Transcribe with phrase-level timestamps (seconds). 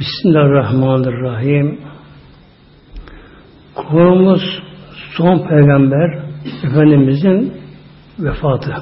[0.00, 1.80] Bismillahirrahmanirrahim.
[3.74, 4.42] Konumuz
[5.16, 6.22] son peygamber
[6.64, 7.52] Efendimizin
[8.18, 8.74] vefatı.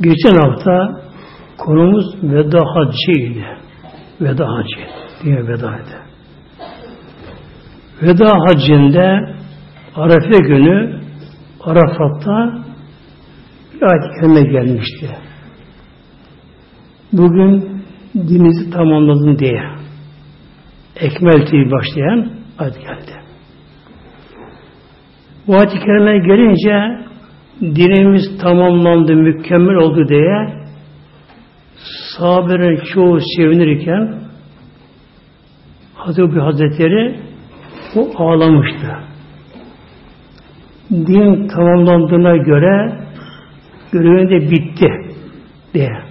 [0.00, 1.02] Geçen hafta
[1.58, 3.44] konumuz veda haccıydı.
[4.20, 4.86] Veda hacı
[5.24, 5.98] diye veda edi.
[8.02, 9.34] Veda haccinde
[9.94, 11.00] Arefe günü
[11.60, 12.64] Arafat'ta
[13.74, 15.29] bir ayet gelmişti.
[17.12, 17.82] Bugün
[18.14, 19.62] dininizi tamamladın diye
[20.96, 23.12] ekmelti başlayan ayet geldi.
[25.46, 27.06] Bu ayet-i kerime gelince
[27.60, 30.64] dinimiz tamamlandı, mükemmel oldu diye
[32.16, 34.20] sahabelerin çoğu sevinirken
[35.94, 37.20] Hazreti Hazretleri
[37.96, 38.96] o ağlamıştı.
[40.90, 43.00] Din tamamlandığına göre
[43.92, 44.88] görevinde de bitti
[45.74, 46.09] diye.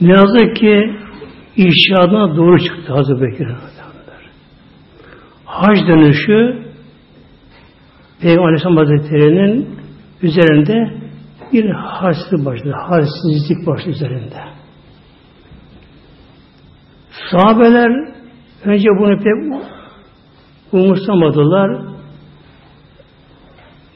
[0.00, 0.96] Ne yazık ki
[1.56, 3.48] inşaatına doğru çıktı Hazreti Bekir
[5.44, 6.70] Hac dönüşü
[8.20, 9.68] Peygamber Aleyhisselam Hazretleri'nin
[10.22, 11.00] üzerinde
[11.52, 12.74] bir halsizlik başladı.
[12.88, 14.42] Halsizlik başladı üzerinde.
[17.30, 17.90] Sahabeler
[18.64, 19.62] önce bunu pek
[20.72, 21.82] umursamadılar.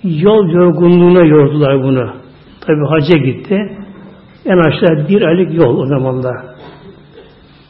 [0.02, 2.14] Yol yorgunluğuna yordular bunu.
[2.60, 3.83] Tabi hacca gitti.
[4.46, 6.36] En aşağı bir aylık yol o zamanlar.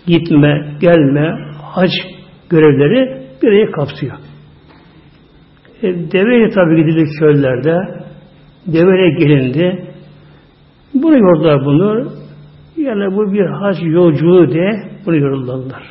[0.07, 1.91] Gitme, gelme, hac
[2.51, 4.17] görevleri bir ayı kapsıyor.
[5.83, 7.79] E, deveyle tabi gidilir çöllerde.
[8.67, 9.95] Deveyle gelindi.
[10.95, 12.13] Bunu yordular bunu.
[12.77, 14.73] Yani bu bir hac yolculuğu diye
[15.07, 15.83] bunu yoruldular.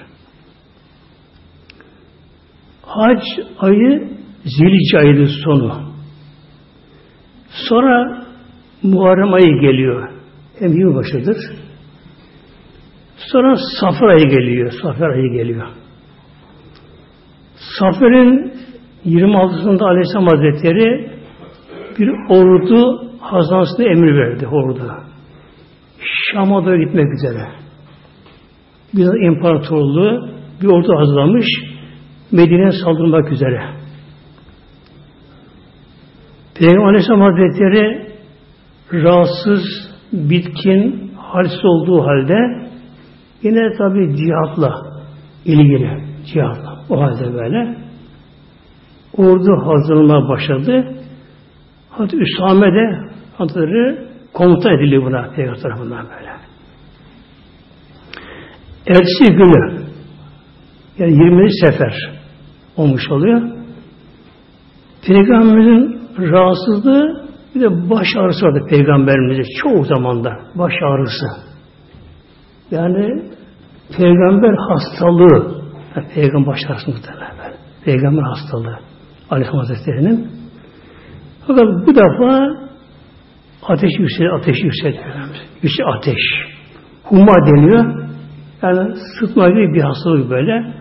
[2.82, 3.22] Hac
[3.60, 4.14] ayı
[4.46, 5.74] Zilce ayının sonu.
[7.50, 8.24] Sonra
[8.84, 10.13] Muharrem ayı geliyor.
[10.60, 11.38] Hem yılbaşıdır.
[13.18, 14.72] Sonra Safar ayı geliyor.
[14.82, 15.68] Safar ayı geliyor.
[17.80, 18.54] Safer'in
[19.06, 21.12] 26'sında Aleyhisselam Hazretleri
[22.00, 24.94] bir ordu hazansına emir verdi ordu.
[26.32, 27.48] Şam'a doğru gitmek üzere.
[28.94, 30.30] Bizans İmparatorluğu
[30.62, 31.46] bir ordu hazırlamış
[32.32, 33.64] Medine'ye saldırmak üzere.
[36.56, 38.08] Peygamber Aleyhisselam Hazretleri
[38.94, 42.70] rahatsız, bitkin, halsiz olduğu halde
[43.44, 44.82] yine tabi cihatla
[45.46, 46.04] ilgili
[46.34, 47.78] cihatla o halde böyle
[49.18, 50.96] ordu hazırlanmaya başladı.
[51.90, 53.10] Hatta Üsame de
[53.40, 56.34] adları komuta ediliyor buna Peygamber tarafından böyle.
[58.88, 59.84] Ertesi günü
[60.98, 61.52] yani 20.
[61.62, 62.12] sefer
[62.78, 63.42] olmuş oluyor.
[65.08, 67.23] Peygamberimizin rahatsızlığı
[67.56, 71.26] bir de baş ağrısı vardı peygamberimize çoğu zamanda baş ağrısı.
[72.72, 73.24] Yani
[73.98, 75.64] peygamber hastalığı
[75.96, 77.54] yani peygamber baş ağrısı muhtemelen.
[77.86, 78.80] Peygamber hastalığı.
[79.30, 80.28] Aleyhisselam Hazretleri'nin.
[81.48, 82.58] Fakat bu defa
[83.68, 85.04] ateş yükseliyor, ateş yükseliyor.
[85.64, 86.22] Yüksek ateş.
[87.04, 88.10] Humma deniyor.
[88.64, 90.74] Yani sıtma gibi bir hastalık böyle.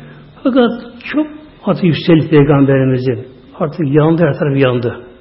[0.42, 0.70] Fakat
[1.12, 1.26] çok
[1.64, 3.26] ateş yükseldi Peygamberimizin.
[3.58, 5.11] Artık yandı, her taraf yandı.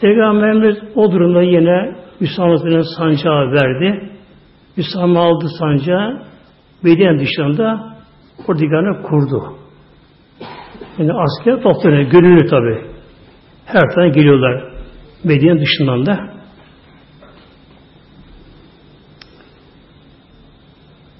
[0.00, 4.10] Peygamberimiz o durumda yine Müslümanların sancağı verdi.
[4.76, 6.22] Müslüman aldı sancağı
[6.82, 7.96] Medine dışında
[8.48, 9.56] ordiganı kurdu.
[10.98, 12.02] Yani asker toplanıyor.
[12.02, 12.84] Gönüllü tabi.
[13.64, 14.72] Her tane geliyorlar.
[15.24, 16.18] Medine dışından da.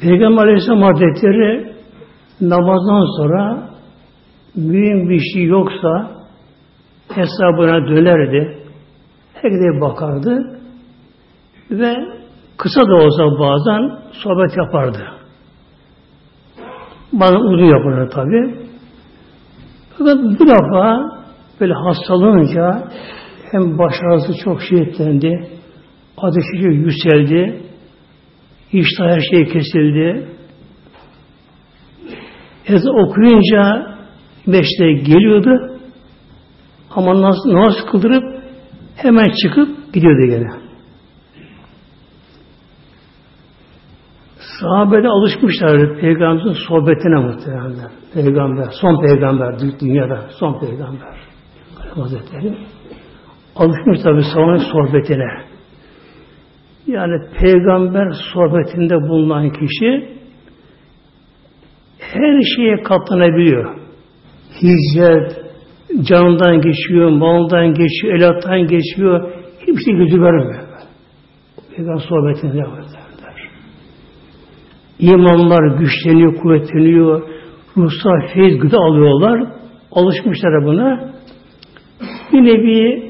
[0.01, 1.73] Peygamber Aleyhisselam Hazretleri
[2.41, 3.71] namazdan sonra
[4.55, 6.11] mühim bir şey yoksa
[7.15, 8.66] hesabına dönerdi.
[9.43, 10.61] Herkese bakardı
[11.71, 11.97] ve
[12.57, 14.99] kısa da olsa bazen sohbet yapardı.
[17.13, 18.67] Bazen uzun yapardı tabi.
[19.99, 21.01] Fakat bu defa
[21.61, 22.89] böyle hastalanınca
[23.51, 25.49] hem baş ağrısı çok şiddetlendi,
[26.17, 27.63] ateşi yükseldi,
[28.73, 30.29] işte her şey kesildi.
[32.67, 33.87] Ezan okuyunca
[34.47, 35.79] beşte geliyordu
[36.91, 38.36] ama nasıl, namaz kıldırıp
[38.97, 40.67] hemen çıkıp gidiyordu gene.
[44.61, 47.91] Sahabede alışmışlar peygamberin sohbetine muhtemelen.
[48.15, 51.17] Peygamber, son peygamber dünyada, son peygamber.
[51.95, 52.59] Hazretleri.
[53.57, 55.45] Alışmış tabi sahabenin sohbetine.
[56.87, 60.17] Yani peygamber sohbetinde bulunan kişi
[61.99, 63.77] her şeye katlanabiliyor.
[64.63, 65.46] Hicret,
[66.03, 69.33] canından geçiyor, maldan geçiyor, elattan geçiyor.
[69.61, 70.63] Hiçbir şey gözü vermiyor.
[71.77, 72.97] Peygamber sohbetinde derler.
[74.99, 77.23] İmanlar güçleniyor, kuvvetleniyor,
[77.77, 79.47] ruhsal feyiz gıda alıyorlar.
[79.93, 81.11] Alışmışlar buna.
[82.33, 83.07] Bir nevi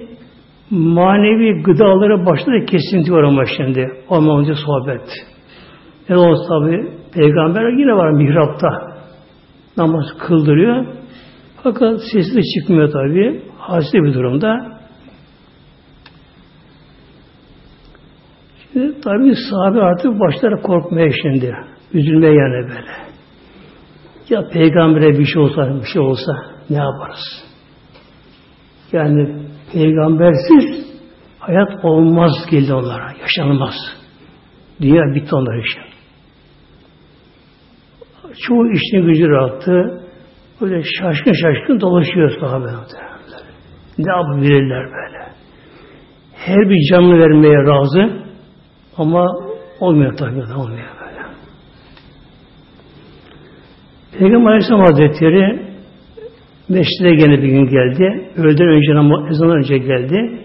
[0.71, 3.91] manevi gıdaları başta kesinti var ama şimdi.
[4.09, 5.11] Olmayınca sohbet.
[6.09, 8.69] Ne olsa tabi peygamber yine var mihrapta.
[9.77, 10.87] Namaz kıldırıyor.
[11.67, 13.43] Fakat sesli çıkmıyor tabi.
[13.59, 14.79] Hasli bir durumda.
[18.73, 21.55] Şimdi tabi sahabe artık başları korkmaya şimdi.
[21.93, 22.91] Üzülmeye yani böyle.
[24.29, 26.33] Ya peygambere bir şey olsa, bir şey olsa
[26.71, 27.45] ne yaparız?
[28.93, 29.37] Yani
[29.73, 30.87] peygambersiz
[31.39, 33.13] hayat olmaz geldi onlara.
[33.21, 33.75] Yaşanmaz.
[34.81, 35.83] Dünya bitti onlar için.
[38.47, 40.06] Çoğu işini gücü rahattı.
[40.61, 42.67] Böyle şaşkın şaşkın dolaşıyor sahabe.
[43.99, 45.27] Ne yapabilirler böyle?
[46.35, 48.23] Her bir canlı vermeye razı
[48.97, 49.27] ama
[49.81, 51.23] olmuyor tabii olmuyor böyle.
[54.19, 55.67] Peygamber Aleyhisselam Hazretleri
[56.69, 58.31] Meşride gene bir gün geldi.
[58.37, 60.45] Öğleden önce ama ezandan önce geldi.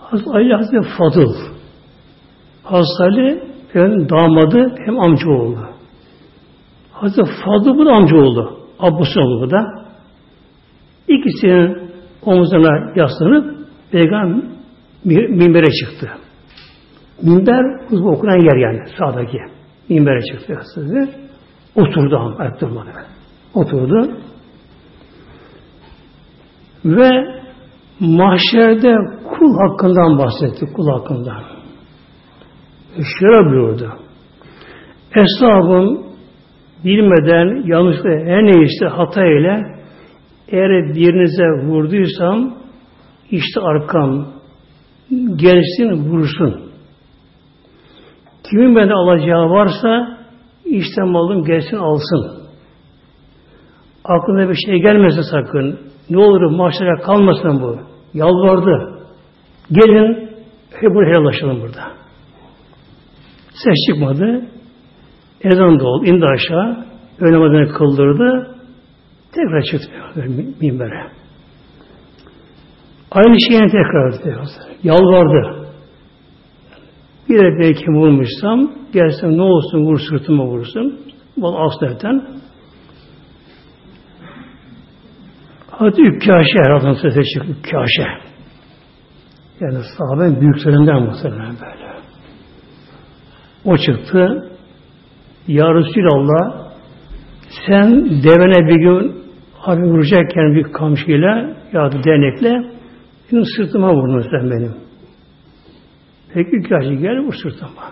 [0.00, 1.34] Hazreti Ali Hazreti Fadıl.
[2.62, 3.42] Hazreti Ali
[3.72, 5.75] hem damadı hem amca oldu.
[7.00, 8.58] Hazreti Fadıl bu da amca oldu.
[8.78, 9.86] Abbas'ın oldu bu da.
[11.08, 11.90] İkisinin
[12.22, 13.56] omuzuna yaslanıp
[13.90, 14.44] Peygamber
[15.04, 16.10] minbere çıktı.
[17.22, 19.38] Minber hızlı okunan yer yani sağdaki.
[19.88, 21.10] Minbere çıktı yaslandı.
[21.76, 22.90] Oturdu ama ayakta durmadı
[23.56, 24.10] oturdu.
[26.84, 27.10] Ve
[28.00, 28.94] mahşerde
[29.30, 31.42] kul hakkından bahsetti, kul hakkından.
[32.94, 33.92] Şöyle buyurdu.
[35.14, 36.05] Eshabım
[36.84, 39.76] bilmeden yanlışlıkla her neyse hata ile
[40.48, 42.54] eğer birinize vurduysam
[43.30, 44.26] işte arkam
[45.36, 46.66] gelsin vursun.
[48.50, 50.18] Kimin bende alacağı varsa
[50.64, 52.46] işte malım gelsin alsın.
[54.04, 55.80] Aklına bir şey gelmesin sakın.
[56.10, 57.78] Ne olur mahşere kalmasın bu.
[58.14, 59.00] Yalvardı.
[59.72, 60.30] Gelin
[60.70, 61.82] hep bunu helallaşalım burada.
[63.64, 64.46] Ses çıkmadı.
[65.40, 66.04] Ezan da oldu.
[66.04, 66.86] indi aşağı.
[67.20, 68.56] Öğle namazını kıldırdı.
[69.32, 69.90] Tekrar çıktı
[70.60, 71.10] minbere.
[73.10, 74.36] Aynı şeyini tekrar etti.
[74.82, 75.66] Yalvardı.
[77.28, 81.00] Bir de belki vurmuşsam gelsem ne olsun vur sırtıma vursun.
[81.36, 82.26] Bu aslerden
[85.70, 87.52] Hazreti Ükkaşe herhalde sese çıktı.
[87.58, 88.06] Ükkaşe.
[89.60, 91.86] Yani sahabenin büyüklerinden muhtemelen böyle.
[93.64, 94.50] O çıktı.
[95.46, 96.72] Ya Resulallah
[97.66, 99.22] sen devene bir gün
[99.64, 102.70] abi vuracakken bir kamçıyla ya da denekle
[103.32, 104.74] benim sırtıma vurdun sen benim.
[106.34, 107.82] Peki Ükkaşe gel vur sırtıma.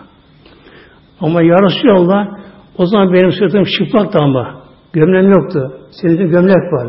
[1.19, 2.27] Ama Ya Resulallah
[2.77, 4.61] o zaman benim sırtım çıplaktı ama
[4.93, 5.79] gömlem yoktu.
[6.01, 6.87] Senin de gömlek var.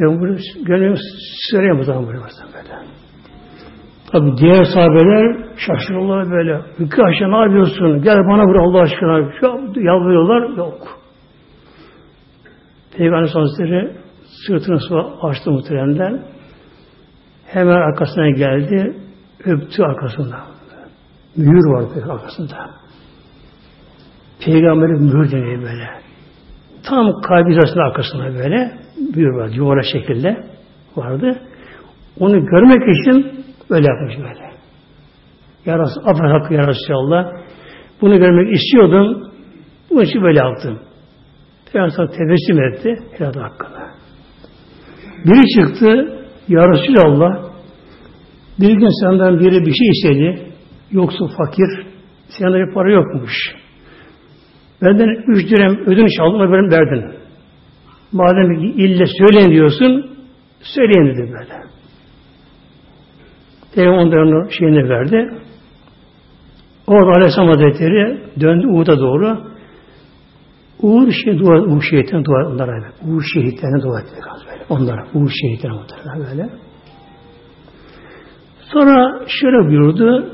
[0.00, 0.36] Ben bunu
[0.66, 0.96] gönlümü
[1.50, 2.18] söyleyeyim bu zaman böyle.
[4.12, 6.60] Tabi diğer sahabeler şaşırıyorlar böyle.
[6.78, 8.02] Hükü aşağı ne yapıyorsun?
[8.02, 9.18] Gel bana vur Allah aşkına.
[9.76, 10.56] Yalvarıyorlar.
[10.56, 11.00] Yok.
[12.96, 13.92] Peygamber Hazretleri
[14.46, 16.22] sırtını su açtı muhteremden.
[17.46, 18.96] Hemen arkasına geldi.
[19.44, 20.36] Öptü arkasında.
[21.36, 22.56] Mühür var arkasında.
[24.44, 25.88] Peygamberin mühür deniyor böyle.
[26.88, 28.78] Tam kalbi hizasının arkasında böyle
[29.14, 29.48] büyür var.
[29.48, 30.36] Yuvarlak şekilde
[30.96, 31.38] vardı.
[32.20, 34.50] Onu görmek için böyle yapmış böyle.
[35.66, 37.32] Yarası, affet hakkı yarası Allah.
[38.00, 39.32] Bunu görmek istiyordum.
[39.90, 40.78] Bu için böyle yaptım.
[41.72, 42.96] Peygamber tebessüm etti.
[43.18, 43.88] Helal hakkında.
[45.24, 46.14] Biri çıktı.
[46.48, 46.62] Ya
[47.04, 47.50] Allah,
[48.60, 50.52] bir gün senden biri bir şey istedi.
[50.90, 51.86] Yoksa fakir.
[52.28, 53.32] Sende bir para yokmuş.
[54.82, 57.18] Benden üç dirhem ödünç aldım benim derdin.
[58.12, 60.10] Madem ille söyleyin diyorsun,
[60.62, 61.77] söyleyin dedi böyle.
[63.78, 65.30] Peygamber onların şeyini verdi.
[66.86, 69.38] Orada Aleyhisselam Hazretleri döndü Uğur'a doğru.
[70.82, 72.86] Uğur şey dua, Uğur şehitlerine dua onlara böyle.
[73.06, 74.10] Uğur şehitlerine dua etti
[74.50, 74.64] böyle.
[74.68, 76.50] Onlara Uğur şehitlerine muhtemelen böyle.
[78.72, 80.32] Sonra şöyle buyurdu.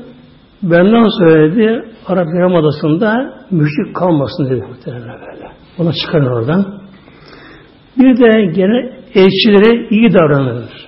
[0.63, 5.51] Benden söyledi Arap Yarımadası'nda müşrik kalmasın dedi muhtemelen böyle.
[5.77, 6.81] Ona çıkarın oradan.
[7.97, 10.84] Bir de gene elçilere iyi davranılır.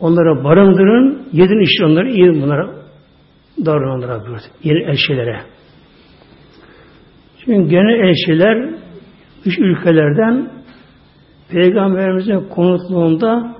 [0.00, 2.70] Onlara barındırın, yedin işte onları iyi bunlara
[3.66, 4.40] davranılır.
[4.62, 5.40] Yeni elçilere.
[7.44, 8.74] Çünkü gene elçiler
[9.44, 10.50] dış ülkelerden
[11.50, 13.56] Peygamberimizin konutluğunda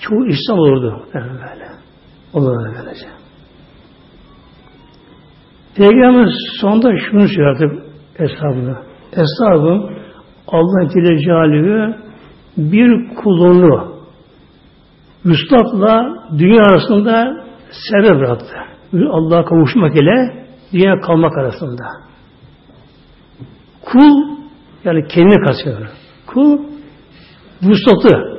[0.00, 1.06] çoğu İslam olurdu.
[1.14, 1.68] Yani böyle.
[2.32, 3.06] Olur böylece.
[5.76, 6.28] Peygamber
[6.60, 7.82] sonunda şunu söyledi
[8.16, 8.82] hesabına.
[9.10, 9.90] Hesabım
[10.48, 11.96] Allah Celle
[12.56, 13.93] bir kulunu
[15.24, 18.56] Müslap'la dünya arasında sebep bıraktı.
[19.10, 21.84] Allah'a kavuşmak ile dünya kalmak arasında.
[23.84, 24.36] Kul
[24.84, 25.88] yani kendini kasıyor.
[26.26, 26.58] Kul
[27.62, 28.34] vuslatı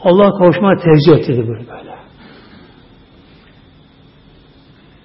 [0.00, 1.92] Allah'a kavuşmaya tercih etti böyle.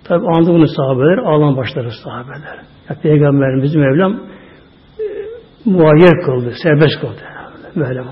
[0.04, 2.60] Tabi andı bunu sahabeler, ağlam başları sahabeler.
[2.90, 4.20] Ya, Peygamberimiz Mevlam e,
[5.66, 7.22] muayyer kıldı, serbest kıldı.
[7.76, 8.04] Böyle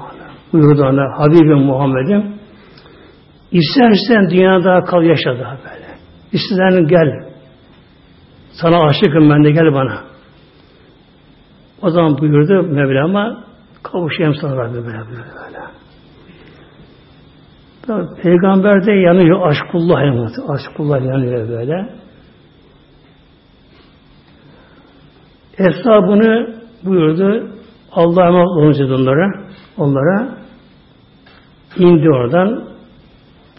[0.54, 2.35] buyurdu ona Habibim Muhammed'im
[3.52, 5.88] istersen dünyada kal yaşa daha böyle.
[6.32, 7.30] İstersen gel.
[8.62, 10.04] Sana aşıkım ben de gel bana.
[11.82, 13.44] O zaman buyurdu Mevlam'a
[13.84, 15.60] kavuşayım sana Rabbi böyle buyurdu böyle.
[17.88, 20.32] Tabi, peygamber de yanıyor aşkullah yanıyor.
[20.48, 21.90] Aşkullah yanıyor böyle.
[25.58, 27.50] Hesabını buyurdu.
[27.92, 29.46] Allah'a emanet olunca onlara,
[29.78, 30.38] onlara
[31.78, 32.75] indi oradan.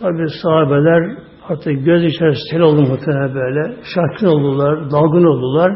[0.00, 1.16] Tabi sahabeler
[1.48, 3.76] artık göz içerisinde oldu muhtemelen böyle.
[3.94, 5.72] Şaşkın oldular, dalgın oldular.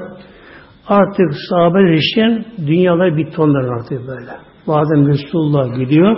[0.86, 4.30] Artık sahabeler için dünyalar bitti onların artık böyle.
[4.66, 6.16] Madem Resulullah gidiyor,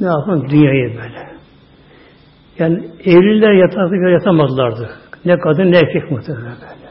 [0.00, 1.30] ne yapalım dünyayı böyle.
[2.58, 4.90] Yani evliler yatakta yatamadılardı.
[5.24, 6.90] Ne kadın ne erkek muhtemelen böyle.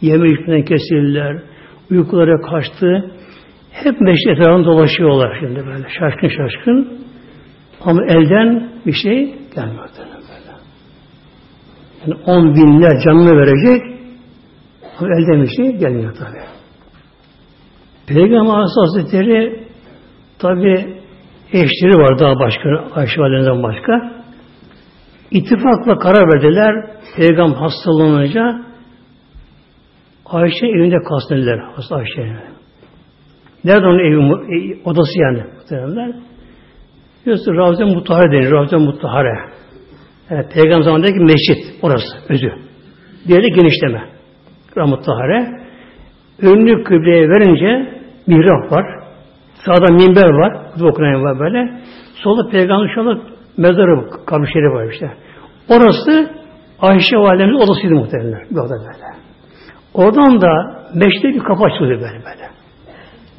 [0.00, 1.42] Yeme içmeden kesildiler,
[1.90, 3.10] uykulara kaçtı.
[3.70, 7.09] Hep meşri dolaşıyorlar şimdi böyle şaşkın şaşkın.
[7.84, 10.20] Ama elden bir şey gelmiyor böyle.
[12.06, 13.82] Yani on binler canını verecek
[14.98, 16.38] ama elden bir şey gelmiyor tabi.
[18.06, 19.64] Peygamber Hazretleri
[20.38, 21.00] tabi
[21.52, 24.12] eşleri var daha başka, Ayşe Validem'den başka.
[25.30, 26.90] İttifakla karar verdiler.
[27.16, 28.62] Peygamber hastalanınca
[30.26, 32.36] Ayşe evinde kalsın Hasta Ayşe.
[33.64, 36.29] Nerede onun evi, odası yani muhtemelenler?
[37.24, 38.50] Diyorsun Ravza Mutahare denir.
[38.50, 39.38] Ravza Mutahare.
[40.30, 42.52] Yani Peygamber zamanındaki mescit orası özü.
[43.28, 44.02] Diğeri genişleme.
[44.76, 45.60] Ravza Mutahare.
[46.42, 48.86] Önlü kıbleye verince mihrap var.
[49.66, 50.52] Sağda minber var.
[50.82, 51.80] Okunan var böyle.
[52.14, 53.20] Solda Peygamber anda
[53.56, 55.10] mezarı, kabri var işte.
[55.68, 56.30] Orası
[56.80, 58.40] Ayşe Validemiz odasıydı muhtemelen.
[58.50, 59.10] Bir oda böyle.
[59.94, 62.50] Oradan da meşte bir kapı açılıyor böyle böyle.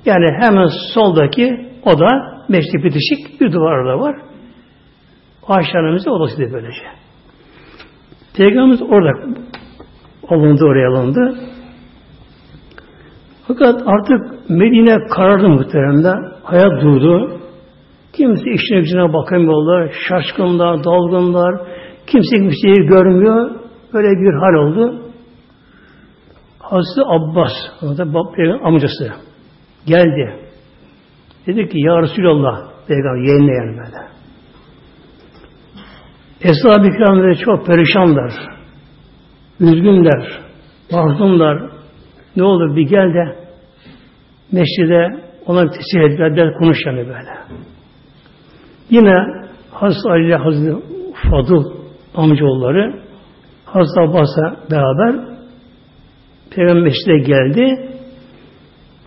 [0.06, 4.16] Yani hemen soldaki oda meşte bitişik bir duvar var.
[5.48, 6.84] Ayşe Hanım'ın odasıydı böylece.
[8.38, 9.12] Peygamberimiz orada
[10.30, 11.36] alındı, oraya alındı.
[13.48, 16.14] Fakat artık Medine karardı muhteremde.
[16.44, 17.40] Hayat durdu.
[18.14, 19.94] Kimse işine gücüne bakamıyorlar.
[20.10, 21.62] Şaşkınlar, dalgınlar.
[22.08, 23.52] Kimse bir şeyi görmüyor.
[23.94, 25.02] Böyle bir hal oldu.
[26.60, 28.14] Hazreti Abbas, o da
[28.64, 29.14] amcası
[29.86, 30.41] geldi.
[31.48, 34.12] Dedi ki Ya Resulallah Peygamber yeğenine yani böyle.
[36.42, 38.34] Eshab-ı kiramları çok perişanlar.
[39.60, 40.40] Üzgünler.
[40.92, 41.72] Mahzunlar.
[42.36, 43.36] Ne olur bir gel de
[44.52, 47.38] mescide ona tesir et, der, konuş yani böyle.
[48.90, 49.16] Yine
[49.72, 50.76] Hazreti Ali ile Hazreti
[51.30, 51.64] Fadıl
[52.16, 53.02] amcaoğulları
[53.66, 55.16] Hazreti Abbas'a beraber
[56.56, 57.90] Peygamber mescide geldi.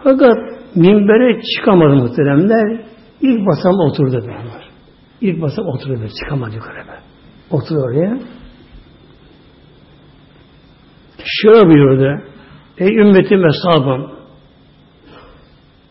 [0.05, 2.81] Fakat minbere çıkamadı muhteremler.
[3.21, 4.69] İlk basam oturdu beraber.
[5.21, 6.09] İlk basam oturdu böyle.
[6.25, 7.01] Çıkamadı yukarı böyle.
[7.51, 8.19] Oturdu oraya.
[11.25, 12.23] Şöyle buyurdu.
[12.79, 14.11] Ey ümmetim hesabım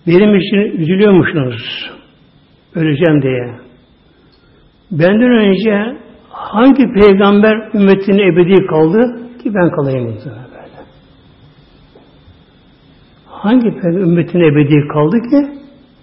[0.07, 1.91] benim için üzülüyormuşsunuz
[2.75, 3.59] öleceğim diye.
[4.91, 5.97] Benden önce
[6.29, 8.99] hangi peygamber ümmetine ebedi kaldı
[9.43, 10.42] ki ben kalayım böyle.
[13.43, 15.59] Hangi ümmetine ebedi kaldı ki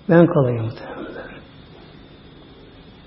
[0.09, 1.31] ben kalayım muhtemelenler.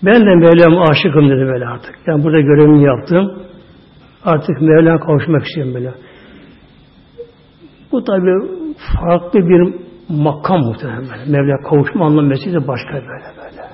[0.04, 1.96] Ben de Mevlam'a aşıkım dedi böyle artık.
[2.08, 3.44] Yani burada görevimi yaptım.
[4.26, 5.94] Artık Mevlam'a kavuşmak istiyorum böyle.
[7.92, 8.30] Bu tabi
[9.00, 9.74] farklı bir
[10.10, 11.30] makam muhtemelen.
[11.30, 13.70] Mevla kavuşma anlamı de başka böyle böyle.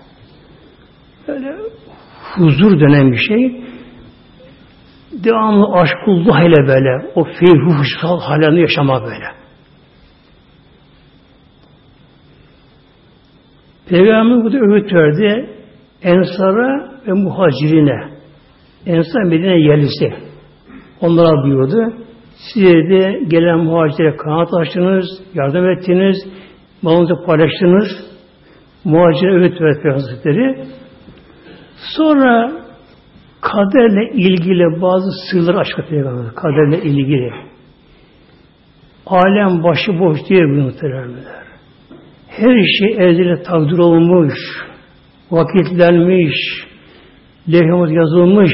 [1.27, 1.57] Böyle
[2.35, 3.63] huzur denen bir şey
[5.23, 9.38] devamlı aşkullah ile böyle o feyruhsal halini yaşama böyle.
[13.89, 15.49] Peygamber bu da öğüt verdi.
[16.03, 18.09] Ensara ve muhacirine.
[18.85, 20.13] Ensar Medine yerlisi.
[21.01, 21.93] Onlara buyurdu.
[22.53, 26.17] Size de gelen muhacire kanat açtınız, yardım ettiniz,
[26.81, 27.87] malınızı paylaştınız.
[28.83, 30.65] Muhacire öğüt verdi Hazretleri.
[31.97, 32.51] Sonra
[33.41, 36.35] kaderle ilgili bazı sırlar açıkladı Peygamber.
[36.35, 37.31] Kaderle ilgili.
[39.05, 41.38] alem başı boş diye bu muhteremler.
[42.39, 44.33] Her şey ezeli takdir olmuş,
[45.31, 46.35] vakitlenmiş,
[47.51, 48.51] lehimiz yazılmış.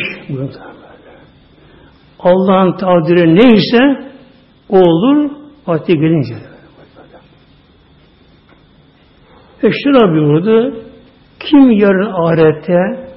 [2.19, 4.11] Allah'ın takdiri neyse
[4.69, 5.31] o olur,
[5.67, 6.35] vakti gelince.
[9.63, 10.83] Ve şuna buyurdu,
[11.39, 13.09] kim yarın ahirette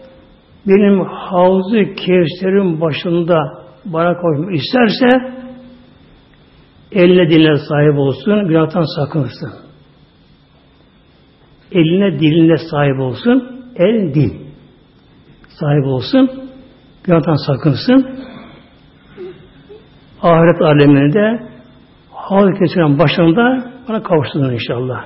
[0.67, 3.39] benim havzu kevserin başında
[3.85, 5.39] bana koymak isterse
[6.93, 9.68] eline diline sahip olsun, günahtan sakınsın.
[11.73, 14.33] Eline diline sahip olsun, el dil
[15.49, 16.31] sahip olsun,
[17.05, 18.19] günahtan sakınsın.
[20.23, 21.49] Ahiret aleminde
[22.13, 25.05] havlu kesilen başında bana kavuşsun inşallah.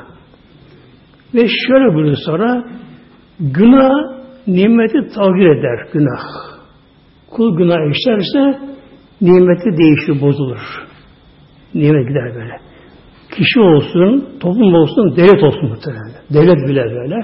[1.35, 2.65] Ve şöyle buyurdu sonra
[3.41, 3.91] günah
[4.47, 6.53] nimeti tavir eder günah.
[7.31, 8.61] Kul günah işlerse
[9.21, 10.87] nimeti değişir, bozulur.
[11.75, 12.72] Nimet gider böyle.
[13.37, 16.13] Kişi olsun, toplum olsun, devlet olsun muhtemelen.
[16.31, 17.17] Devlet bile böyle.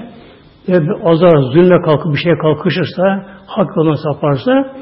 [0.67, 4.73] Eğer bir azar, zulme kalkıp bir şeye kalkışırsa, hak yoluna saparsa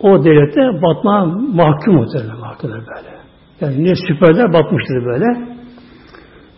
[0.00, 3.16] o devlete batma mahkum muhtemelen mahkumlar böyle.
[3.60, 5.56] Yani ne süperler batmıştır böyle.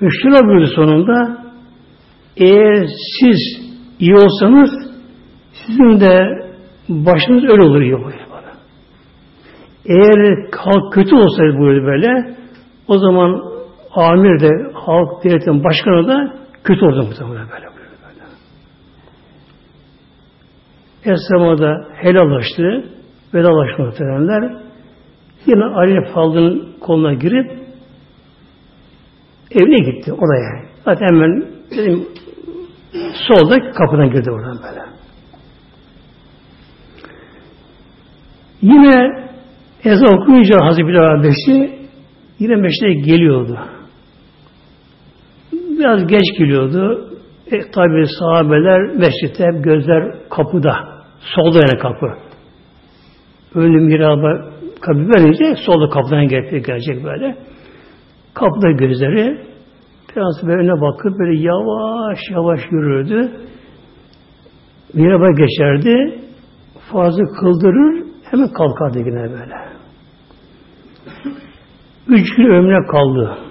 [0.03, 1.39] Ve şuna buyurdu sonunda
[2.37, 2.87] eğer
[3.21, 4.71] siz iyi olsanız
[5.53, 6.25] sizin de
[6.89, 8.13] başınız öyle olur iyi olur.
[9.87, 12.37] Eğer halk kötü olsaydı böyle böyle
[12.89, 13.58] o zaman
[13.99, 17.67] amir de halk devletin başkanı da kötü oldu muhtemelen böyle.
[17.67, 17.79] böyle.
[21.05, 22.85] Esrama helallaştı,
[23.35, 24.63] vedalaştı muhtemelenler.
[25.47, 27.51] Yine Ali Faldıl'ın koluna girip
[29.51, 30.69] evine gitti odaya.
[30.85, 32.09] Zaten hemen dedim
[33.29, 34.83] solda kapıdan girdi oradan böyle.
[38.63, 39.29] Yine
[39.85, 41.79] ezan okuyunca Hazreti Bilal Beşi
[42.39, 43.59] yine meşte geliyordu.
[45.79, 47.11] Biraz geç geliyordu.
[47.47, 50.75] E, tabi sahabeler mescitte gözler kapıda.
[51.21, 52.07] Solda yani kapı.
[53.55, 57.37] Ölüm miraba kapı verince solda kapıdan gelecek, gelecek böyle.
[58.35, 59.41] Kapıda gözleri
[60.17, 63.31] biraz böyle önüne bakıp böyle yavaş yavaş yürürdü.
[64.95, 66.21] Miraba geçerdi.
[66.93, 69.55] Fazla kıldırır hemen kalkardı yine böyle.
[72.09, 73.48] Üç gün ömrüne kaldı.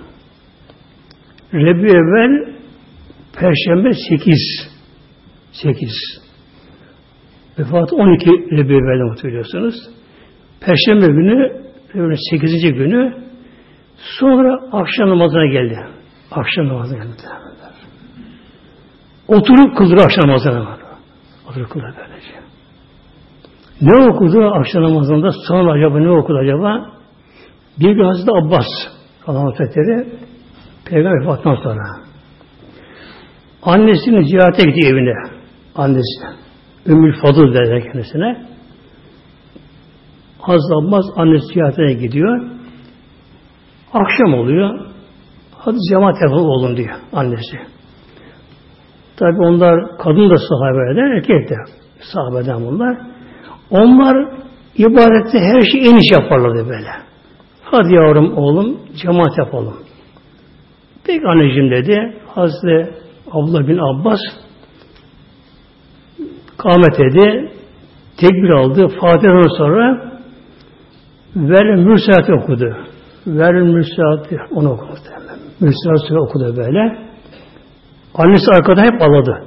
[1.54, 2.58] Rebi evvel
[3.40, 4.70] Perşembe sekiz.
[5.52, 5.94] Sekiz.
[7.60, 9.76] Vefat 12 Rebi evvel'de hatırlıyorsunuz.
[10.62, 13.14] Perşembe günü Rebi'nin sekizinci günü
[14.20, 15.80] sonra akşam namazına geldi.
[16.32, 17.24] Akşam namazına geldi.
[19.28, 20.78] Oturup kıldır akşam namazına.
[21.50, 22.34] Oturup kıldır böylece.
[23.82, 25.32] Ne okudu akşam namazında?
[25.48, 26.92] Sonra acaba ne okudu acaba?
[27.80, 28.66] Bir gün Hazreti Abbas
[29.28, 30.08] Allah Hazretleri
[30.90, 31.84] Peygamber vefatından sonra
[33.64, 35.14] annesinin ziyarete gitti evine.
[35.76, 36.26] Annesi.
[36.88, 38.46] Ümmül Fadıl derler kendisine.
[40.44, 42.50] Abbas annesi ziyaretine gidiyor.
[43.94, 44.80] Akşam oluyor.
[45.58, 47.58] Hadi cemaat yapalım oğlum diyor annesi.
[49.18, 51.56] Tabi onlar kadın da sahabeler, erkek de
[52.14, 52.98] sahabeden bunlar.
[53.70, 54.16] Onlar
[54.78, 56.92] ibadette her şeyi en iş yaparlardı böyle.
[57.64, 59.74] Hadi yavrum oğlum cemaat yapalım.
[61.08, 62.18] Peki anneciğim dedi.
[62.28, 62.94] Hazreti
[63.32, 64.20] Abdullah bin Abbas
[66.58, 67.52] kâmet dedi.
[68.18, 68.88] Tekbir aldı.
[68.88, 70.12] Fatiha'dan sonra
[71.36, 72.78] Vel Mürsaat'i okudu.
[73.28, 74.92] Vel Mürsaat'i onu okudu.
[75.60, 77.08] Mürsaat'i okudu böyle.
[78.16, 79.44] Annesi arkada hep ağladı.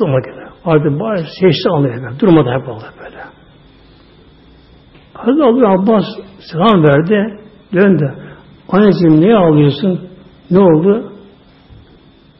[0.00, 0.42] Durma gibi.
[0.64, 2.20] Artık bari seçti anlıyor.
[2.20, 3.18] Durmadı hep ağladı böyle.
[5.14, 6.04] Hazreti Abbas
[6.52, 7.40] selam verdi.
[7.72, 8.14] Döndü.
[8.68, 10.11] Anneciğim niye ağlıyorsun?
[10.50, 11.12] Ne oldu?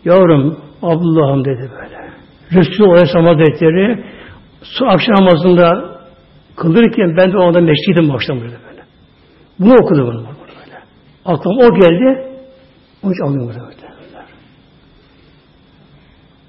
[0.05, 2.13] Yavrum Abdullah'ım dedi böyle.
[2.53, 4.05] Resulü Aleyhisselam Hazretleri
[4.63, 5.99] su akşam namazında
[6.57, 8.83] kıldırırken ben de o anda meşgidim başladım böyle böyle.
[9.59, 10.79] Bunu okudu bunu böyle.
[11.25, 12.29] Aklıma o geldi.
[13.03, 13.73] Onun için alıyorum böyle.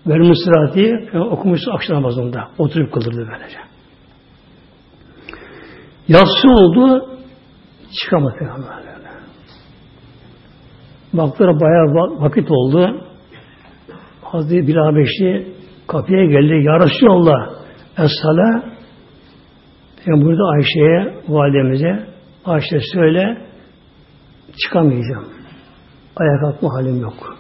[0.08, 2.50] Verim Sırat'i okumuştu akşam namazında.
[2.58, 3.58] Oturup kıldırdı böylece.
[6.08, 7.10] Yatsı oldu,
[8.02, 8.93] çıkamadı Peygamber.
[11.14, 13.02] Baktılar bayağı vakit oldu.
[14.22, 15.48] Hazreti Bilal Beşli
[15.88, 16.66] kapıya geldi.
[16.66, 17.50] Ya Resulallah
[17.98, 18.64] Es-sala
[20.06, 22.08] yani burada Ayşe'ye, validemize
[22.46, 23.38] Ayşe söyle
[24.64, 25.26] çıkamayacağım.
[26.16, 27.38] Ayak kalkma halim yok.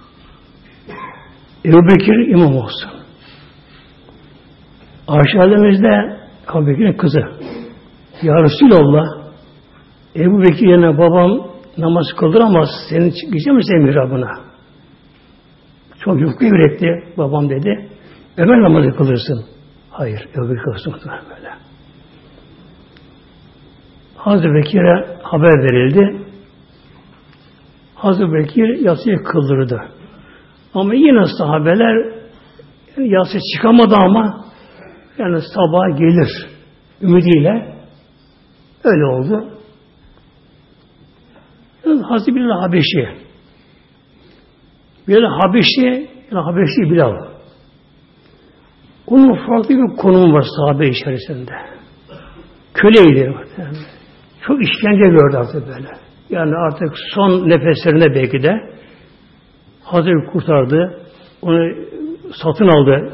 [1.65, 2.91] Ebu Bekir imam olsun.
[5.07, 6.19] Ayşe validemiz de
[6.51, 7.19] Ebu Bekir'in kızı.
[8.21, 9.05] Ya Resulallah
[10.15, 12.69] Ebu Bekir yerine babam namaz kıldıramaz.
[12.89, 14.31] Senin gidecek mi senin mihrabına?
[15.99, 17.89] Çok yufka yürekli babam dedi.
[18.37, 19.45] Ömer namazı kılırsın.
[19.89, 21.49] Hayır, öbür kılırsın böyle.
[24.15, 26.25] Hazreti Bekir'e haber verildi.
[27.95, 29.81] Hazreti Bekir yatsıyı kıldırdı.
[30.73, 32.13] Ama yine sahabeler
[32.97, 34.45] yani yatsı çıkamadı ama
[35.17, 36.47] yani sabah gelir
[37.01, 37.75] ümidiyle
[38.83, 39.57] öyle oldu.
[41.85, 43.07] Hazreti Bilal Habeşi
[45.07, 47.33] Bilal Habeşi yani Habeşi Bilal
[49.07, 51.51] onun farklı bir konumu var sahabe içerisinde.
[52.73, 53.33] Köleydi.
[54.41, 55.87] Çok işkence gördü artık böyle.
[56.29, 58.53] Yani artık son nefeslerinde belki de
[59.83, 60.99] Hazreti kurtardı.
[61.41, 61.75] Onu
[62.43, 63.13] satın aldı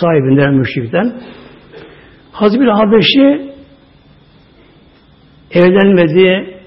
[0.00, 1.20] sahibinden, müşrikten.
[2.32, 3.52] Hazreti Habeşi
[5.50, 6.59] evlenmedi,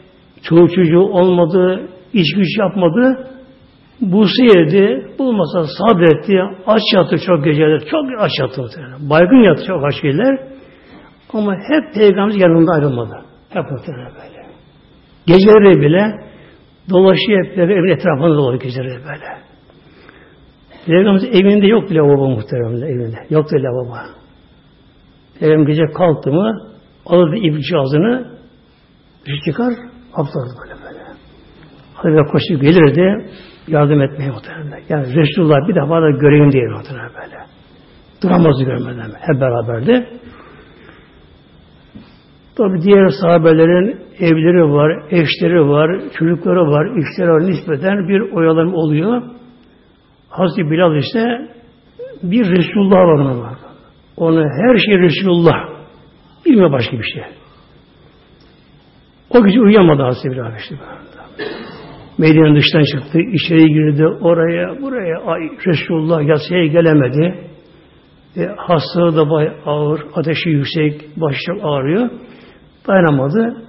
[0.44, 3.28] çoğu çocuğu olmadı, iş güç yapmadı.
[4.02, 8.62] Busu yedi, bulmasa sabretti, aç yattı çok geceler, çok aç yattı.
[9.10, 10.40] Baygın yattı çok aç geceler.
[11.34, 13.14] Ama hep Peygamber yanında ayrılmadı.
[13.50, 14.44] Hep muhtemelen böyle.
[15.28, 16.16] Geceleri bile
[16.90, 19.26] dolaşıyor hep böyle, evin etrafında dolaşıyor geceleri böyle.
[20.86, 23.18] Peygamberimizin evinde yok bile baba muhteremde evinde.
[23.30, 23.96] Yoktu lavabo.
[25.40, 26.62] Peygamber gece kalktı mı
[27.06, 28.28] alırdı ip cihazını
[29.46, 29.74] çıkar
[30.14, 31.04] haplardı böyle böyle.
[31.94, 33.30] Hadi koşup gelirdi
[33.68, 34.82] yardım etmeye muhtemelen.
[34.90, 37.38] Yani Resulullah bir defa da göreyim diye muhtemelen böyle.
[38.24, 39.12] Duramazdı görmeden.
[39.20, 40.08] Hep beraberdi.
[42.56, 49.24] Tabi diğer sahabelerin evleri var, eşleri var, çocukları var, işleri var nispeten bir oyalanma oluyor.
[50.30, 51.50] Hazreti Bilal işte
[52.24, 53.58] bir Resulullah var ona var.
[54.18, 55.56] Onu her şey Resulullah.
[56.46, 57.24] Bilmiyor başka bir şey.
[59.34, 60.76] O gece uyuyamadı Hazreti Bilal işte.
[62.18, 67.50] Medine'nin dıştan çıktı, içeri girdi, oraya, buraya, ay, Resulullah yasaya gelemedi.
[68.38, 72.10] E, hastalığı da bay ağır, ateşi yüksek, başı ağrıyor.
[72.88, 73.64] Dayanamadı.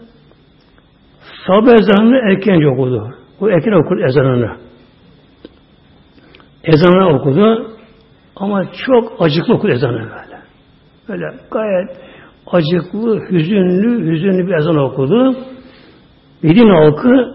[1.46, 3.14] Sabah ezanını erkence okudu.
[3.40, 4.56] O erken okudu ezanını.
[6.64, 7.70] Ezanını okudu
[8.36, 10.40] ama çok acıklı okudu ezanı böyle.
[11.08, 11.90] Böyle gayet
[12.46, 15.36] acıklı, hüzünlü, hüzünlü bir ezan okudu.
[16.44, 17.34] Medine halkı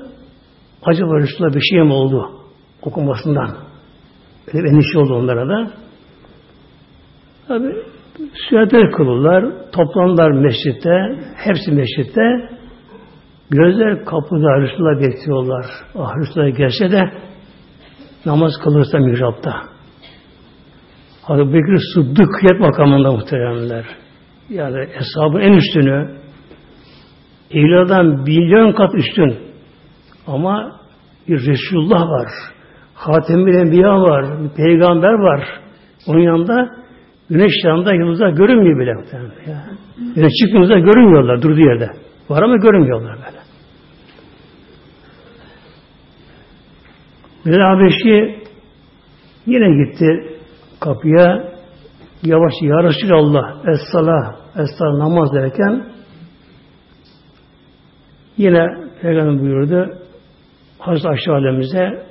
[0.83, 2.31] acaba Resulullah bir şey mi oldu
[2.81, 3.57] okumasından?
[4.47, 5.71] Böyle bir endişe oldu onlara da.
[7.47, 7.75] Tabi
[8.49, 12.49] sünnetler kılırlar, toplanırlar mescitte, hepsi mescitte.
[13.49, 15.65] Gözler kapıda Resulullah bekliyorlar.
[15.95, 17.01] Ah Resulullah gelse de
[18.25, 19.55] namaz kılırsa mihrapta.
[21.21, 23.85] Hazreti Bekir Sıddıkiyet makamında muhteremler.
[24.49, 26.19] Yani hesabın en üstünü
[27.51, 29.35] evliyadan milyon kat üstün.
[30.27, 30.79] Ama
[31.27, 32.27] bir Resulullah var.
[32.93, 34.43] Hatem-i Enbiya var.
[34.43, 35.43] Bir peygamber var.
[36.07, 36.69] Onun yanında
[37.29, 39.19] güneş yanında yıldızlar görünmüyor bile.
[39.51, 39.65] Ya.
[40.15, 41.89] Güneş çıktığımızda görünmüyorlar durduğu yerde.
[42.29, 43.39] Var ama görünmüyorlar böyle.
[47.45, 48.43] Bilal Habeşi
[49.45, 50.38] yine gitti
[50.79, 51.53] kapıya
[52.23, 55.85] yavaş ya Resulallah es-salah es namaz derken
[58.39, 58.65] yine
[59.02, 59.89] Peygamber buyurdu
[60.80, 62.04] Hazreti Ayşe Alemize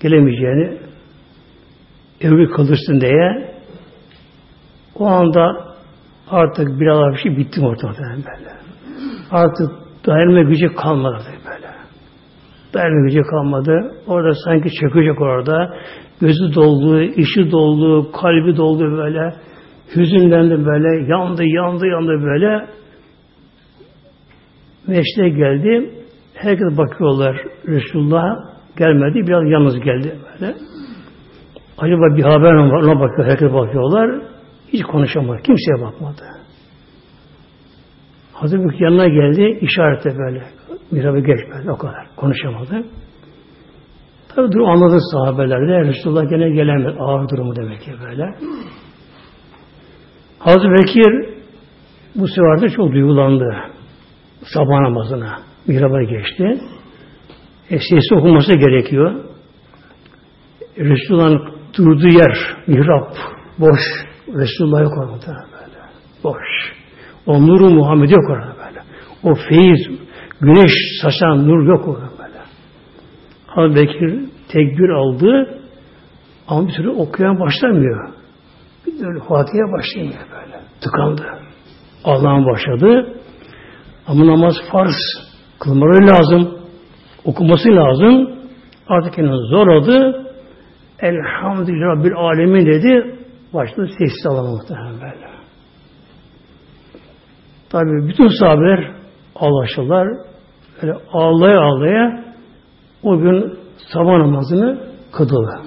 [0.00, 0.78] gelemeyeceğini
[2.20, 3.54] evli kılırsın diye
[4.98, 5.74] o anda
[6.30, 8.50] artık bir bir şey bitti ortadan böyle.
[9.30, 9.70] Artık
[10.06, 11.68] dayanma gücü kalmadı böyle.
[12.74, 13.94] Dayanma gücü kalmadı.
[14.06, 15.74] Orada sanki çökecek orada.
[16.20, 19.34] Gözü doldu, işi doldu, kalbi doldu böyle.
[19.96, 21.10] Hüzünlendi böyle.
[21.10, 22.66] Yandı, yandı, yandı böyle.
[24.86, 25.90] Meşte geldi.
[26.34, 27.36] Herkes bakıyorlar.
[27.68, 28.24] Resulullah
[28.78, 29.26] gelmedi.
[29.26, 30.54] Biraz yalnız geldi böyle.
[31.78, 32.82] Acaba bir haber mi var?
[32.82, 33.28] Ona bakıyor.
[33.28, 34.22] Herkes bakıyorlar.
[34.72, 35.42] Hiç konuşamadı.
[35.42, 36.22] Kimseye bakmadı.
[38.32, 39.58] Hazreti yanına geldi.
[39.60, 40.42] işarette böyle.
[40.90, 41.70] Mihrabı geç böyle.
[41.70, 42.06] O kadar.
[42.16, 42.84] Konuşamadı.
[44.34, 45.88] Tabi durum anladı sahabelerde.
[45.88, 46.96] Resulullah gene gelemedi.
[46.98, 48.34] Ağır durumu demek ki böyle.
[50.38, 51.34] Hazreti Bekir
[52.14, 53.73] bu seferde çok duygulandı.
[54.42, 55.38] Sabah namazına.
[55.66, 56.60] Mihraba geçti.
[57.70, 59.24] E, sesi okunması gerekiyor.
[60.78, 63.16] Resulullah'ın durduğu yer, mihrap,
[63.58, 63.80] boş.
[64.28, 65.78] Resulullah yok orada böyle.
[66.24, 66.72] Boş.
[67.26, 68.80] O nuru Muhammed yok orada böyle.
[69.22, 69.88] O feyiz,
[70.40, 72.38] güneş saçan nur yok orada böyle.
[73.46, 75.58] Hazreti Bekir tekbir aldı
[76.48, 78.08] ama bir türlü okuyan başlamıyor.
[78.86, 80.60] Bir türlü Fatiha'ya başlamıyor böyle.
[80.80, 81.22] Tıkandı.
[82.04, 83.13] Allah'ın başladı.
[84.06, 84.96] Ama namaz farz.
[85.60, 86.58] Kılmaları lazım.
[87.24, 88.38] okuması lazım.
[88.88, 90.24] Artık kendini zor oldu.
[91.00, 93.18] Elhamdülillah Rabbil Alemin dedi.
[93.54, 95.34] Başladı sessiz alama muhtemelen böyle.
[97.70, 98.94] Tabi bütün sahabeler
[99.36, 100.08] ağlaşırlar.
[100.82, 102.24] Böyle ağlaya ağlaya
[103.02, 103.58] o gün
[103.92, 104.80] sabah namazını
[105.12, 105.60] kıldılar.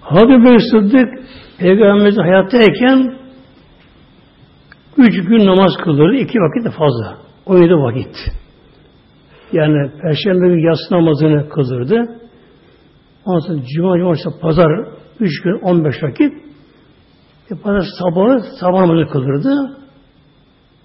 [0.00, 1.08] Hazreti Bey Sıddık
[1.58, 3.18] Peygamberimiz hayattayken
[4.96, 6.16] üç gün namaz kılırdı.
[6.16, 7.18] iki vakit de fazla.
[7.46, 8.16] O yedi vakit.
[9.52, 12.20] Yani Perşembe günü yatsı namazını kıldırdı.
[13.24, 14.88] Ondan sonra Cuma, Cumartesi, Pazar
[15.20, 16.32] üç gün on beş vakit.
[17.50, 19.78] E, Pazar sabahı sabah namazını kıldırdı.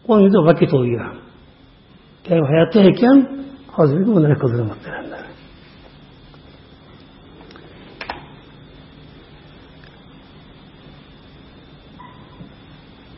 [0.07, 1.15] On yedi vakit oluyor.
[2.29, 5.22] Yani hayattayken Hazreti bunları kıldırdı muhtemelen.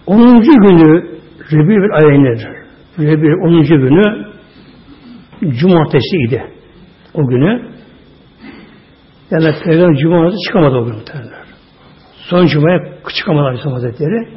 [0.07, 0.41] 10.
[0.41, 1.19] günü
[1.51, 2.47] Rebül ayındır.
[2.99, 3.63] Rebül 10.
[3.63, 4.25] günü
[5.59, 6.43] cumartesi idi.
[7.13, 7.75] O günü.
[9.31, 11.45] Yani Peygamber cumartesi çıkamadı o gün muhtemelen.
[12.29, 12.79] Son cumaya
[13.19, 14.27] çıkamadı Aleyhisselam Hazretleri.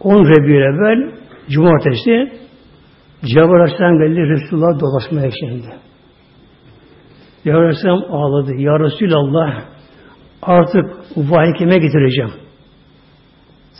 [0.00, 1.14] 10 Rebül evvel
[1.50, 2.32] cumartesi
[3.24, 5.66] Cebrail Aleyhisselam geldi Resulullah dolaşmaya şimdi.
[7.44, 8.54] Cebrail Aleyhisselam ağladı.
[8.54, 9.62] Ya Resulallah
[10.42, 10.84] artık
[11.16, 12.30] vahiy kime getireceğim?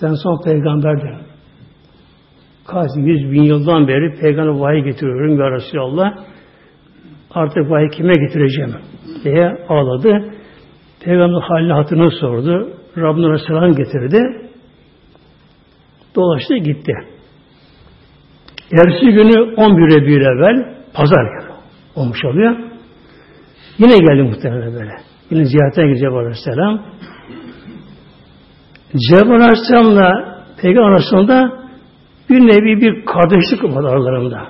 [0.00, 1.16] Sen son peygamberdin.
[2.66, 6.12] Kaç yüz bin yıldan beri peygamber vahiy getiriyorum ya Resulallah.
[7.30, 8.74] Artık vahiy kime getireceğim
[9.24, 10.34] diye ağladı.
[11.04, 12.70] Peygamber halini hatırını sordu.
[12.96, 14.50] Rabbine selam getirdi.
[16.14, 16.92] Dolaştı gitti.
[18.72, 21.50] Ertesi günü 11 bir evvel pazar günü
[21.96, 22.56] olmuş oluyor.
[23.78, 24.92] Yine geldi muhtemelen böyle.
[25.30, 26.82] Yine ziyarete gidecek Aleyhisselam.
[28.98, 30.12] Cebrail Aleyhisselam'la
[30.62, 31.61] Peygamber arasında
[32.31, 34.48] bir nevi bir kardeşlik var aralarında.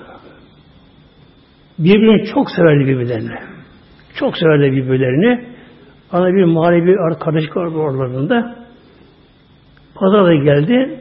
[1.78, 3.38] Birbirini çok severdi birbirlerini.
[4.14, 5.48] Çok severdi birbirlerini.
[6.12, 8.56] Ana bir manevi kardeşlik var aralarında.
[9.94, 11.00] Pazarda geldi.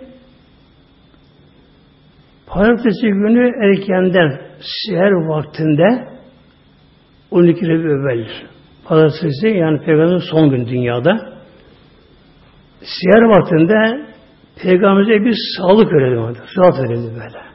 [2.47, 4.41] Pazartesi günü erkenden
[4.87, 6.07] seher vaktinde
[7.31, 8.27] 12 Rebi evvel.
[8.85, 11.38] Pazartesi yani Peygamber'in son gün dünyada.
[12.81, 14.09] Siyer vaktinde
[14.61, 16.39] Peygamberimize bir sağlık verildi.
[16.55, 17.49] Sıhhat verildi böyle.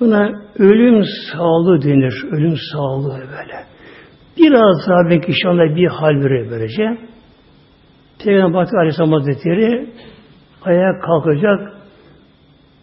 [0.00, 2.24] Buna ölüm sağlığı denir.
[2.32, 3.64] Ölüm sağlığı böyle.
[4.36, 6.98] Biraz daha belki şu anda bir hal verir böylece.
[8.24, 9.90] Peygamber Aleyhisselam Hazretleri
[10.62, 11.78] ayağa kalkacak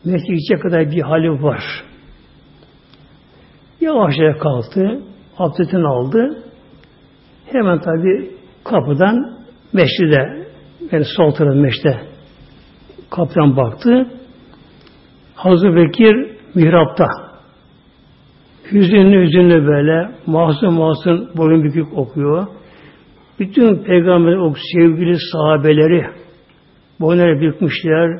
[0.06, 1.64] mescid kadar bir hali var.
[3.82, 5.02] Yavaşça kalktı,
[5.38, 6.44] abdestini aldı.
[7.52, 8.32] Hemen tabi
[8.64, 9.36] kapıdan
[9.76, 10.48] Meşride,
[10.92, 12.02] yani sol tarafı meşte
[13.10, 14.08] kapıdan baktı.
[15.36, 16.16] Hazreti Bekir
[16.56, 17.06] mihrapta.
[18.72, 22.48] Hüzünlü hüzünlü böyle mahzun mahzun boyun bükük okuyor.
[23.40, 26.06] Bütün peygamber o sevgili sahabeleri
[27.00, 28.20] boynları bükmüşler.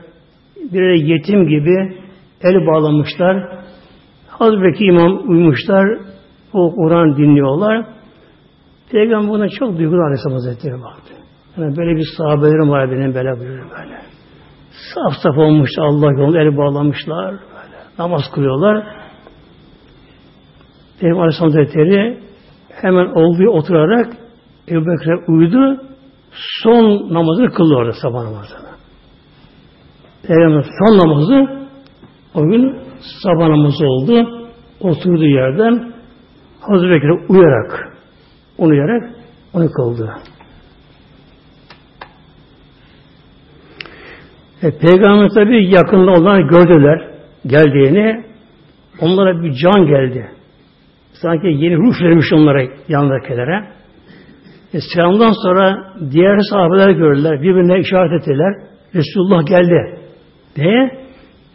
[0.74, 1.96] Birer yetim gibi
[2.42, 3.60] el bağlamışlar.
[4.28, 6.00] Hazreti imam uymuşlar.
[6.54, 7.86] O Kur'an dinliyorlar.
[8.92, 11.15] Peygamber buna çok duygulu Aleyhisselam Hazretleri baktı.
[11.58, 14.02] Yani böyle bir sahabelerim var benim böyle buyuruyor böyle.
[14.94, 17.32] Saf saf olmuş Allah yolunda el bağlamışlar.
[17.32, 17.78] Böyle.
[18.00, 18.88] Namaz kılıyorlar.
[21.00, 22.20] Peygamber Aleyhisselam Hazretleri
[22.70, 24.14] hemen olduğu oturarak
[24.68, 25.82] Ebu Bekir'e uydu.
[26.64, 28.70] Son namazını kıldı orada sabah namazını.
[30.28, 31.68] Peygamber son namazı
[32.34, 32.80] o gün
[33.24, 34.30] sabah namazı oldu.
[34.80, 35.94] Oturduğu yerden
[36.62, 37.94] Hazreti Bekir'e uyarak
[38.58, 39.16] onu uyarak
[39.54, 40.14] onu kıldı.
[44.66, 47.10] E, Peygamber tabi yakında olanlar gördüler
[47.48, 48.26] geldiğini.
[49.02, 50.30] Onlara bir can geldi.
[51.14, 53.68] Sanki yeni ruh vermiş onlara yanındakilere.
[54.74, 57.42] E, selamdan sonra diğer sahabeler gördüler.
[57.42, 58.54] Birbirine işaret ettiler.
[58.96, 60.00] Resulullah geldi
[60.56, 60.90] diye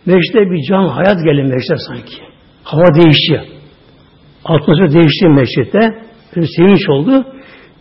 [0.06, 2.16] meşte bir can hayat geldi meşte sanki.
[2.64, 3.40] Hava değişti.
[4.44, 5.94] Atmosfer değişti meşte.
[6.36, 7.24] Bir sevinç oldu.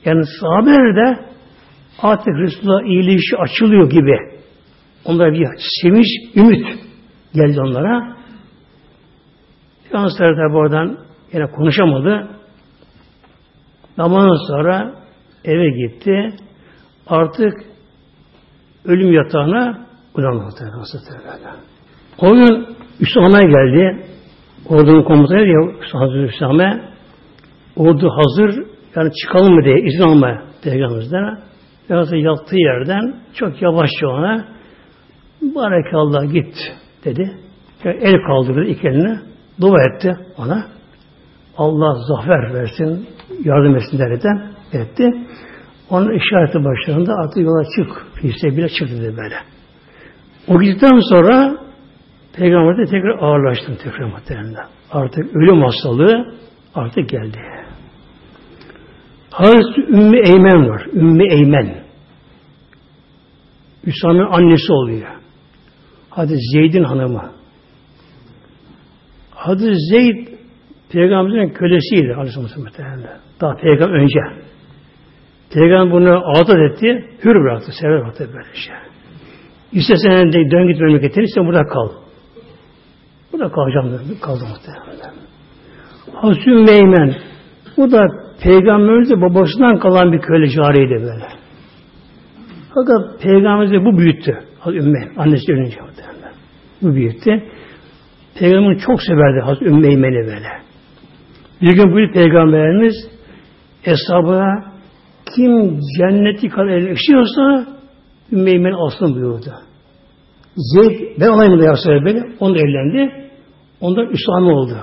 [0.06, 1.20] Yani sahabeler de
[2.02, 4.39] artık Resulullah iyiliği açılıyor gibi
[5.10, 5.48] Onlara bir
[5.82, 6.66] sevinç, ümit
[7.34, 8.16] geldi onlara.
[9.84, 10.98] Peygamber tabi oradan
[11.34, 12.28] yine konuşamadı.
[13.96, 14.96] Zamandan sonra
[15.46, 16.36] eve gitti.
[17.08, 17.54] Artık
[18.86, 20.56] ölüm yatağına uyanmadı.
[22.22, 22.68] O gün
[23.00, 24.06] Üsame geldi.
[24.66, 26.90] Ordunun komutanı diyor Hazreti Üsame.
[27.76, 28.64] Ordu hazır.
[28.96, 31.40] Yani çıkalım mı diye izin almaya Peygamberimizden.
[31.88, 34.59] Peygamber yattığı yerden çok yavaşça ona
[35.42, 36.56] Barekallah git
[37.06, 37.38] dedi.
[37.86, 39.20] El kaldırdı iki eline.
[39.62, 40.66] Dua etti ona.
[41.58, 43.08] Allah zafer versin,
[43.44, 45.14] yardım etsin derken etti.
[45.90, 48.06] Onun işareti başlarında artık yola çık.
[48.22, 49.36] Filse bile çık dedi böyle.
[50.48, 51.58] O gittikten sonra
[52.34, 54.66] Peygamber de tekrar ağırlaştım tekrar muhtemelen.
[54.92, 56.34] Artık ölüm hastalığı
[56.76, 57.38] artık geldi.
[59.32, 60.86] Hazreti Ümmü Eymen var.
[60.94, 61.84] Ümmü Eymen.
[63.86, 65.19] Üsame'nin annesi oluyor.
[66.10, 67.32] Hadi Zeyd'in hanımı.
[69.32, 70.28] Hazreti Zeyd
[70.92, 72.68] Peygamberin kölesiydi Aleyhisselam
[73.42, 74.20] Daha peygamber önce.
[75.54, 78.76] Peygamber bunu azat etti, hür bıraktı, sever bıraktı böyle şey.
[79.72, 81.90] İstesen de dön git memleketine, sen burada kal.
[83.34, 85.14] Burada kalacağım dedi, kaldı muhtemelen.
[86.14, 87.16] Hazreti Meymen,
[87.78, 88.02] bu da
[88.44, 91.28] Peygamberimiz babasından kalan bir köle cariydi böyle.
[92.74, 94.49] Fakat Peygamberimiz bu büyüttü.
[94.60, 95.78] Hazreti Ümmü, annesi ölünce.
[96.82, 97.44] Bu büyüttü.
[98.40, 100.50] Peygamber çok severdi Hazreti Ümmü Eymen'i böyle.
[101.62, 102.96] Bir gün bu Peygamberimiz
[103.82, 104.74] hesabına
[105.36, 107.66] kim cenneti kadar eleştiriyorsa
[108.32, 109.54] Ümmü Eymen alsın buyurdu.
[110.56, 113.30] Zeyd, ben olayım da yapsa böyle, onu da evlendi.
[113.82, 114.78] Ondan Üsame oldu.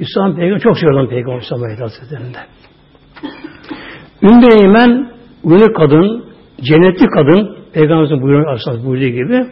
[0.00, 2.38] Üsame Peygamber çok seviyorum Peygamber Üsame Hazretleri'nde.
[4.22, 5.12] Ümmü Eymen,
[5.44, 6.24] ünlü kadın,
[6.60, 9.46] cennetli kadın, Peygamberimizin buyuruyor, buyurduğu gibi,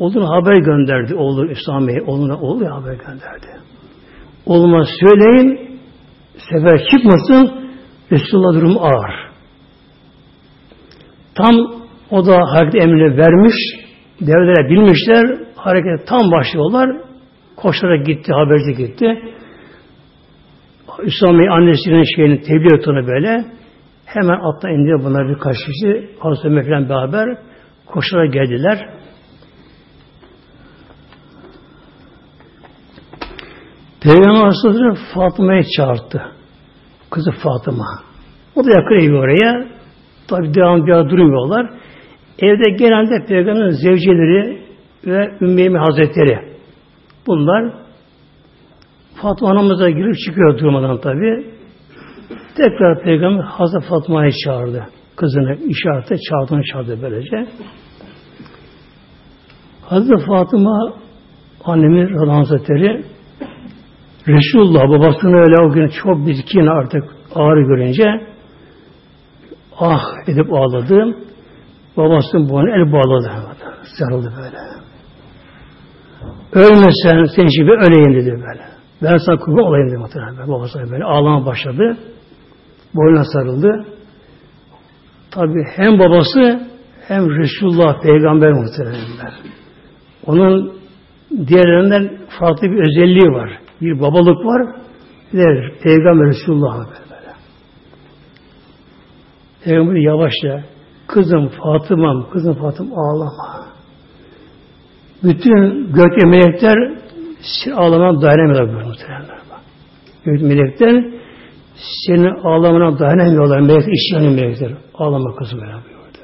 [0.00, 1.14] Oğluna haber gönderdi.
[1.14, 3.46] Oğlu İslamiye oğluna oğlu haber gönderdi.
[4.46, 5.78] Oğluma söyleyin
[6.50, 7.70] sefer çıkmasın
[8.12, 9.30] Resulullah durumu ağır.
[11.34, 11.54] Tam
[12.10, 13.54] o da hareket emrini vermiş.
[14.20, 15.38] Devlere bilmişler.
[15.56, 16.90] Harekete tam başlıyorlar.
[17.56, 18.32] Koşarak gitti.
[18.32, 19.34] Haberci gitti.
[21.04, 22.74] İslamiye annesinin şeyini tebliğ
[23.06, 23.44] böyle.
[24.12, 26.10] Hemen atla indi bunlar birkaç kişi.
[26.20, 27.38] Hazreti Ömer beraber
[27.86, 28.88] koşarak geldiler.
[34.02, 36.22] Peygamber Aleyhisselatü Fatıma'yı çağırdı.
[37.10, 37.86] Kızı Fatıma.
[38.56, 39.68] O da yakın evi oraya.
[40.28, 41.70] Tabi devam bir durmuyorlar.
[42.38, 44.62] Evde genelde Peygamber'in zevceleri
[45.06, 46.38] ve Ümmeymi Hazretleri.
[47.26, 47.72] Bunlar
[49.22, 51.59] Fatıma anamıza girip çıkıyor durmadan tabi.
[52.56, 54.86] Tekrar Peygamber Hazreti Fatma'yı çağırdı.
[55.16, 57.46] Kızını işarete çağırdığını çağırdı böylece.
[59.82, 60.92] Hazreti Fatıma
[61.64, 63.04] annemiz Radhan Hazretleri
[64.28, 67.02] Resulullah babasını öyle o gün çok bitkin artık
[67.34, 68.04] ağrı görünce
[69.78, 71.16] ah edip ağladı.
[71.96, 73.30] Babasının boğazına el bağladı.
[73.98, 74.56] Sarıldı böyle.
[76.52, 78.62] Ölmesen sen gibi öleyim dedi böyle.
[79.02, 80.48] Ben sana kurban olayım dedi muhtemelen.
[80.48, 81.96] Babası böyle ağlama başladı.
[82.94, 83.86] Boynuna sarıldı.
[85.30, 86.60] Tabi hem babası
[87.08, 89.32] hem Resulullah peygamber muhtemelen.
[90.26, 90.72] Onun
[91.46, 94.76] diğerlerinden farklı bir özelliği var bir babalık var.
[95.32, 97.34] Bir de Peygamber Resulullah böyle.
[99.64, 100.64] Peygamber yavaşça
[101.06, 103.66] kızım Fatıma'm, kızım Fatım ağlama.
[105.22, 106.98] Bütün gök melekler
[107.74, 109.40] ağlamana dayanamıyorlar muhtemelen.
[110.24, 111.19] Gök melekler
[112.06, 113.60] senin ağlamana dayanamıyorlar.
[113.60, 114.72] Melek işleyen melekler.
[114.94, 116.18] Ağlama kızım böyle buyurdu.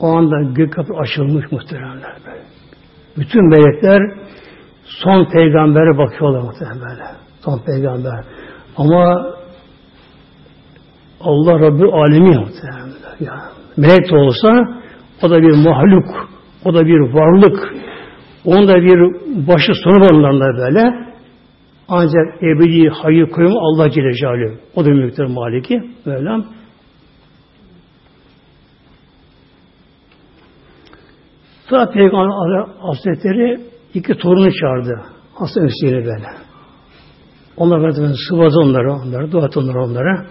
[0.00, 2.42] O anda gök kapı açılmış muhteremler böyle.
[3.16, 4.02] Bütün melekler
[4.84, 7.16] son peygambere bakıyorlar muhtemelen.
[7.44, 8.24] Son peygamber.
[8.76, 9.26] Ama
[11.20, 12.86] Allah Rabbi alemi muhtemelen.
[13.20, 13.34] Ya.
[13.76, 14.48] Melek de olsa
[15.22, 16.28] o da bir mahluk,
[16.64, 17.74] o da bir varlık,
[18.44, 18.98] onun da bir
[19.46, 21.06] başı sonu var böyle.
[21.88, 24.58] Ancak ebedi hayır koyumu Allah Celle Celaluhu.
[24.74, 25.82] O da mülkler maliki.
[26.06, 26.44] Böyle.
[31.68, 33.60] Sonra Peygamber Hazretleri
[33.94, 35.02] iki torunu çağırdı.
[35.34, 36.28] Hasan Hüseyin'i böyle.
[37.56, 40.26] Onlar böyle sıvadı onları, onları, dua et onları onlara.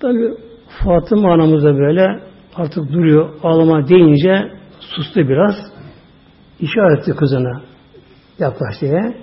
[0.00, 0.34] Tabi
[0.84, 2.22] Fatıma anamız da böyle
[2.54, 5.54] artık duruyor, ağlama deyince sustu biraz.
[6.60, 7.67] İşaret etti kızına.
[8.38, 9.16] Yaklaş diye.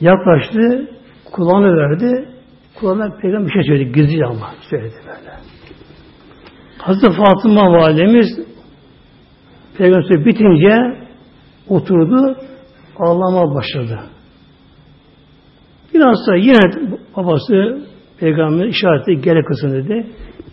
[0.00, 0.90] Yaklaştı,
[1.32, 2.28] kulağını verdi.
[2.74, 5.36] Kulağına peygamber bir şey söyledi, gizli ama söyledi böyle.
[6.78, 8.38] Hazreti Fatıma validemiz
[9.78, 10.98] Peygamber bitince
[11.68, 12.36] oturdu,
[12.98, 14.00] ağlama başladı.
[15.94, 17.86] Biraz sonra yine babası
[18.20, 20.06] peygamber işareti gele kızın dedi.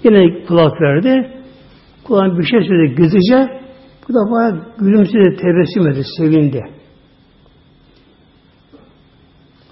[0.04, 1.32] Yine kulak verdi.
[2.04, 3.62] Kulağın bir şey söyledi gizlice.
[4.10, 6.75] Bu da bayağı gülümsedi, tebessüm etti, sevindi.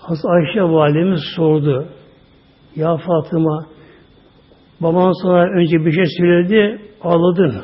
[0.07, 1.87] Hazreti Ayşe validemiz sordu.
[2.75, 3.65] Ya Fatıma
[4.81, 7.61] Baban sana önce bir şey söyledi, ağladın.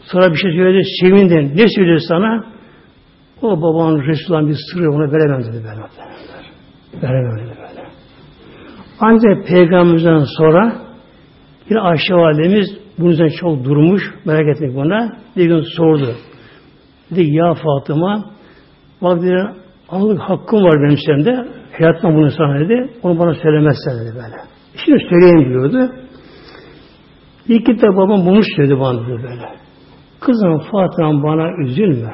[0.00, 1.56] Sonra bir şey söyledi, sevindin.
[1.56, 2.44] Ne söyledi sana?
[3.42, 5.82] O babanın Resulullah'ın bir sırrı ona veremem dedi böyle.
[7.02, 7.88] Veremem dedi böyle.
[9.00, 10.76] Ancak peygamberimizden sonra
[11.70, 12.66] yine Ayşe validemiz
[12.98, 15.16] bunun üzerine çok durmuş, merak etmek buna.
[15.36, 16.14] Bir gün sordu.
[17.10, 18.24] Dedi ya Fatıma
[19.02, 19.61] bak dedi
[19.92, 21.48] Allah'ın hakkım var benim sende.
[21.78, 22.90] Hayatma bunu sana dedi.
[23.02, 24.36] Onu bana söylemezsen dedi böyle.
[24.84, 25.92] Şimdi söyleyeyim diyordu.
[27.48, 29.48] İlk de babam bunu söyledi bana dedi böyle.
[30.20, 32.12] Kızım Fatıma bana üzülme.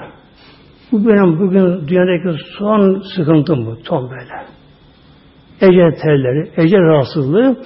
[0.93, 3.76] Bu benim bugün dünyadaki son sıkıntım bu.
[3.85, 4.47] Son böyle.
[5.61, 7.57] Ecel terleri, ecel rahatsızlığı.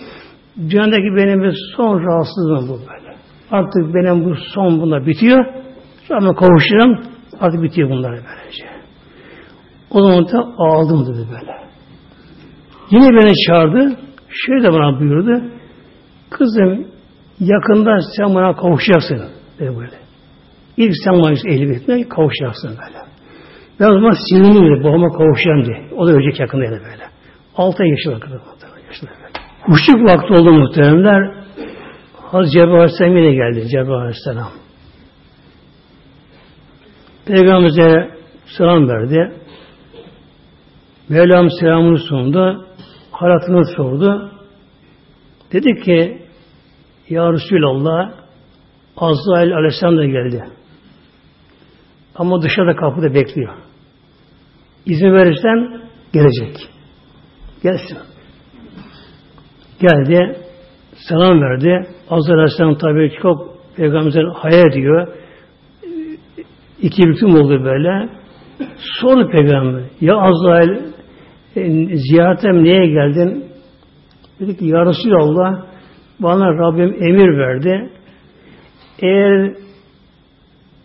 [0.71, 3.17] Dünyadaki benim bir son rahatsızlığım bu böyle.
[3.51, 5.45] Artık benim bu son bunda bitiyor.
[6.09, 7.01] Sonra kavuşacağım.
[7.41, 8.82] Artık bitiyor bunlar böylece.
[9.95, 11.53] O zaman da ağladım dedi böyle.
[12.91, 13.97] Yine beni çağırdı.
[14.29, 15.45] Şöyle bana buyurdu.
[16.31, 16.87] Kızım
[17.41, 19.23] yakında sen bana kavuşacaksın
[19.59, 19.97] dedi böyle.
[20.77, 22.99] İlk sen bana ehliyetine kavuşacaksın böyle.
[23.81, 24.85] Ben o zaman sinirliyim.
[24.85, 25.91] Babama kavuşacağım diye.
[25.97, 27.05] O da ölecek yakındaydı böyle.
[27.57, 28.39] Altı yaşında kadar.
[29.67, 31.35] Kuşluk vakti oldu muhteremler.
[32.33, 33.69] Hazreti Cebrail Aleyhisselam yine geldi.
[33.69, 34.49] Cebrail Aleyhisselam.
[37.27, 38.11] Peygamberimize
[38.59, 39.33] selam verdi.
[41.09, 42.67] Mevlam selamını sundu.
[43.11, 44.31] Halatını sordu.
[45.53, 46.23] Dedi ki
[47.09, 48.13] Ya Resulallah
[48.97, 50.45] Azrail Aleyhisselam da geldi.
[52.15, 53.55] Ama dışarıda kapıda bekliyor.
[54.87, 55.81] İzin verirsen
[56.13, 56.69] gelecek.
[57.63, 57.99] Gelsin.
[59.81, 60.37] Geldi.
[61.09, 61.87] Selam verdi.
[62.11, 65.09] Azrail Aleyhisselam tabi çok Peygamber'den hayal ediyor.
[66.83, 68.09] İki büklüm oldu böyle.
[69.01, 69.83] Sordu Peygamber.
[70.01, 70.92] Ya Azrail
[71.95, 73.45] ziyaretem niye geldin?
[74.41, 75.67] Dedi ki Ya Resulallah
[76.21, 77.91] bana Rabbim emir verdi.
[78.99, 79.55] Eğer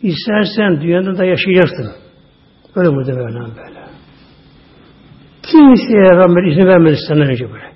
[0.02, 1.92] istersen dünyada da yaşayacaksın.
[2.76, 3.88] Öyle burada böyle böyle.
[5.44, 7.72] Kimseye Rabbim izin vermedi senden önce böyle.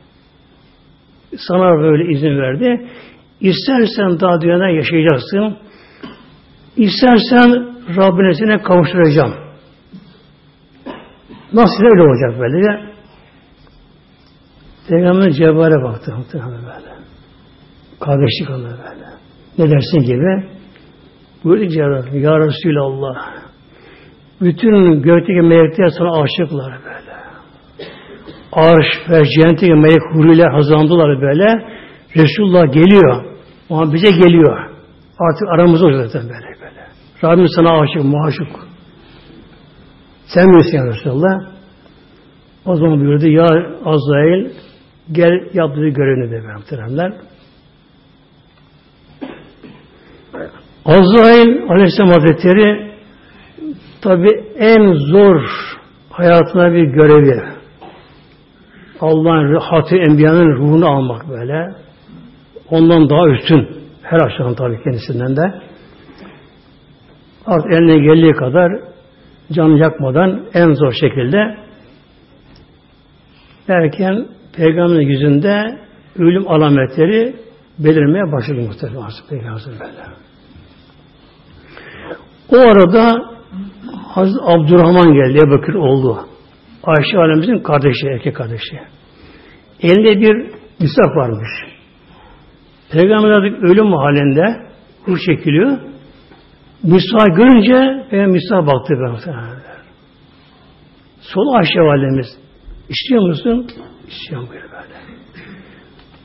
[1.37, 2.87] Sana böyle izin verdi.
[3.41, 5.57] İstersen daha dünyada yaşayacaksın.
[6.77, 9.50] İstersen Rabbine seni kavuşturacağım.
[11.53, 12.91] Nasıl öyle olacak böyle?
[14.89, 16.91] Peygamber Cebrail'e baktı böyle.
[17.99, 19.07] Kardeşlik ona böyle.
[19.57, 20.45] Ne dersin gibi?
[21.43, 23.15] Buyurdu Cebrail, Ya Resulallah.
[24.41, 27.11] Bütün gökteki melekler sana aşıklar böyle.
[28.51, 31.67] Arş ve cehennetteki melek huriler hazırlandılar böyle.
[32.17, 33.23] Resulullah geliyor.
[33.69, 34.57] Ama bize geliyor.
[35.19, 36.87] Artık aramızda olacak zaten böyle böyle.
[37.23, 38.70] Rabbim sana aşık, muaşık.
[40.33, 41.51] Sen misin ya Resulallah?
[42.65, 43.45] O zaman buyurdu ya
[43.85, 44.51] Azrail
[45.11, 47.13] gel yaptığı görevini de muhteremler.
[50.85, 52.91] Azrail Aleyhisselam Hazretleri
[54.01, 54.27] tabi
[54.57, 55.41] en zor
[56.09, 57.43] hayatına bir görevi.
[59.01, 61.75] Allah'ın hatı enbiyanın ruhunu almak böyle.
[62.69, 63.69] Ondan daha üstün.
[64.01, 65.61] Her aşağıdan tabi kendisinden de.
[67.45, 68.71] Artık eline geldiği kadar
[69.51, 71.57] canı yakmadan en zor şekilde
[73.67, 75.79] derken Peygamberin yüzünde
[76.19, 77.35] ölüm alametleri
[77.79, 79.01] belirmeye başladı muhtemelen
[79.79, 80.21] böyle.
[82.49, 83.31] O arada
[84.07, 86.25] Hazreti Abdurrahman geldi, Ebu oldu.
[86.83, 88.79] Ayşe Alemimizin kardeşi, erkek kardeşi.
[89.81, 91.49] Elinde bir misaf varmış.
[92.91, 94.71] Peygamber artık ölüm halinde
[95.07, 95.90] ruh çekiliyor.
[96.83, 99.15] Musa görünce ben Musa baktı ben
[101.21, 102.27] Sol Ayşe validemiz.
[102.89, 103.67] İstiyor musun?
[104.07, 104.93] İstiyorum böyle böyle.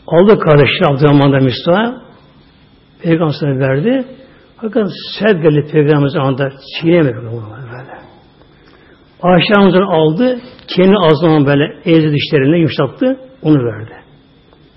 [0.07, 2.03] Aldı kardeşini Abdurrahman'da Musa.
[3.03, 4.05] Peygamber'e verdi.
[4.61, 4.89] Fakat
[5.19, 7.97] sert geldi Peygamber'in anda çiğnemedi böyle.
[9.23, 9.55] Ayşe
[9.85, 10.41] aldı.
[10.69, 13.21] Kendi ağzından böyle ezdi dişlerini yumuşattı.
[13.43, 13.93] Onu verdi.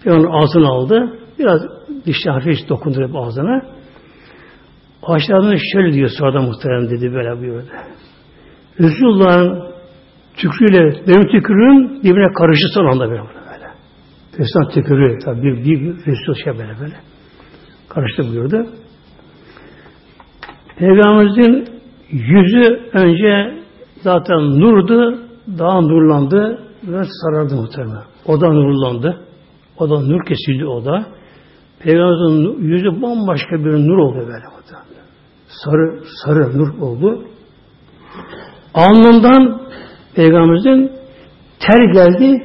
[0.03, 1.19] Peygamber ağzını aldı.
[1.39, 1.61] Biraz
[2.05, 3.78] dişle hafif dokundu ağzına.
[5.03, 7.67] Aşağıdan şöyle diyor sonradan muhterem dedi böyle buyurdu.
[8.79, 9.69] Resulullah'ın
[10.37, 13.21] tükrüyle benim tükürüğüm birbirine karıştı son anda böyle.
[13.21, 13.67] böyle.
[14.39, 16.95] Resulullah tükürüğü tabi bir, bir, Resul şey böyle böyle.
[17.89, 18.65] Karıştı buyurdu.
[20.77, 21.67] Peygamberimizin
[22.11, 23.63] yüzü önce
[24.01, 25.19] zaten nurdu,
[25.59, 28.03] daha nurlandı ve sarardı muhtemelen.
[28.25, 29.25] O da nurlandı.
[29.77, 31.05] O da nur kesildi o da.
[31.79, 34.45] Peygamberimizin yüzü bambaşka bir nur oldu böyle
[35.49, 37.25] sarı sarı nur oldu.
[38.73, 39.61] Alnından
[40.15, 40.91] Peygamberimizin
[41.59, 42.43] ter geldi.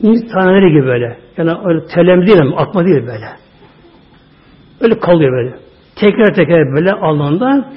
[0.00, 1.18] inci taneleri gibi böyle.
[1.36, 3.26] Yani öyle telem değil ama akma değil böyle.
[4.80, 5.58] Öyle kalıyor böyle.
[5.96, 7.72] Tekrar tekrar böyle alnından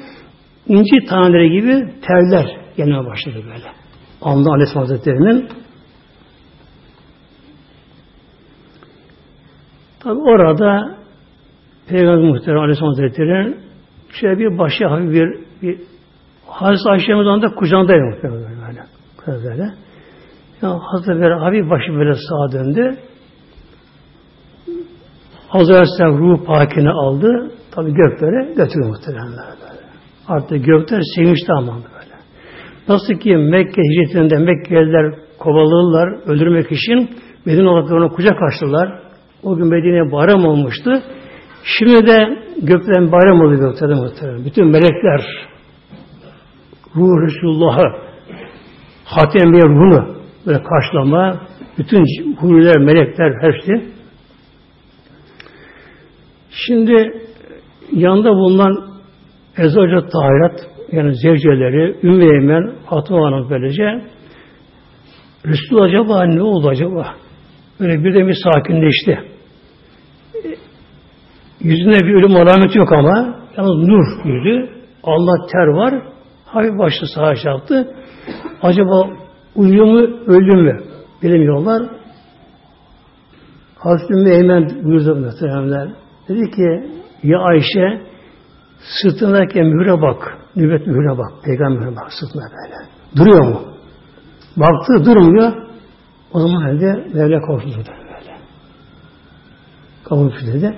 [0.67, 3.71] inci taneleri gibi terler gelmeye başladı böyle.
[4.21, 5.49] Alnında Aleyhisselam Hazretleri'nin
[9.99, 10.97] Tabi orada
[11.89, 13.68] Peygamber Muhterem Aleyhisselam Hazretleri
[14.11, 15.79] şöyle bir başı hafif bir, bir
[16.47, 18.83] Hazreti Ayşe'miz anda kucağındaydı muhtemelen böyle.
[19.43, 19.73] Böyle.
[20.61, 22.97] Ya Hazreti böyle hafif başı böyle sağa döndü.
[25.47, 27.51] Hazreti Aleyhisselam ruh pakini aldı.
[27.71, 29.79] Tabi göklere götürdü muhtemelen böyle.
[30.27, 32.15] Artık gökler sevinçli amandı böyle.
[32.87, 37.09] Nasıl ki Mekke hicretinde Mekkeliler kovalırlar öldürmek için
[37.45, 38.99] Medine olarak ona kucak açtılar.
[39.43, 40.91] O gün Medine bayram olmuştu.
[41.63, 44.45] Şimdi de gökten bayram oluyor gökte muhtemelen.
[44.45, 45.21] Bütün melekler
[46.95, 48.09] ruh Resulullah'ı
[49.05, 51.41] Hatem bir ruhunu böyle karşılama
[51.77, 52.05] bütün
[52.35, 53.91] huriler, melekler hepsi
[56.51, 57.13] şimdi
[57.91, 58.89] yanında bulunan
[59.57, 60.59] Ezvaca Tahirat
[60.91, 64.03] yani zevceleri, Ümmü Eymen, Fatma Hanım böylece
[65.45, 67.15] Resul acaba ne oldu acaba?
[67.79, 69.28] Böyle birden bir sakinleşti.
[71.59, 74.69] Yüzünde bir ölüm alameti yok ama yalnız nur yüzü.
[75.03, 76.03] Allah ter var.
[76.45, 77.93] Hafif başlı sağa çarptı.
[78.61, 79.09] Acaba
[79.55, 80.83] uyuyor mu, öldü mü?
[81.23, 81.89] Bilemiyorlar.
[83.77, 85.89] Hazreti Ümmü Eymen buyurdu muhteremler.
[86.29, 86.91] Dedi ki
[87.23, 88.01] ya Ayşe
[88.79, 90.37] sırtındaki mühüre bak.
[90.55, 91.31] Nübet mühüre bak.
[91.45, 92.75] Peygamber bak sırtına böyle.
[93.15, 93.61] Duruyor mu?
[94.57, 95.51] Baktı durmuyor.
[96.33, 98.37] O zaman halde Mevla kavuştu böyle.
[100.03, 100.75] Kavuştu dedi.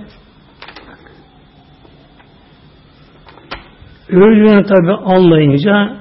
[4.11, 5.97] Öldüğünü tabi anlayınca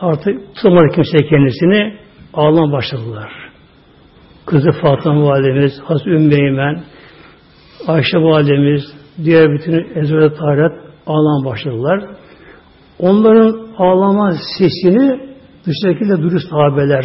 [0.00, 1.96] artık tutamadı kimse kendisini
[2.34, 3.32] ağlam başladılar.
[4.46, 6.30] Kızı Fatıma Validemiz, Hazreti Ümmü
[7.86, 8.82] Ayşe Validemiz,
[9.24, 10.72] diğer bütün Ezra Taharet
[11.06, 12.04] ağlam başladılar.
[12.98, 15.20] Onların ağlama sesini
[15.66, 17.04] dışarıdakiyle duyuyor sahabeler.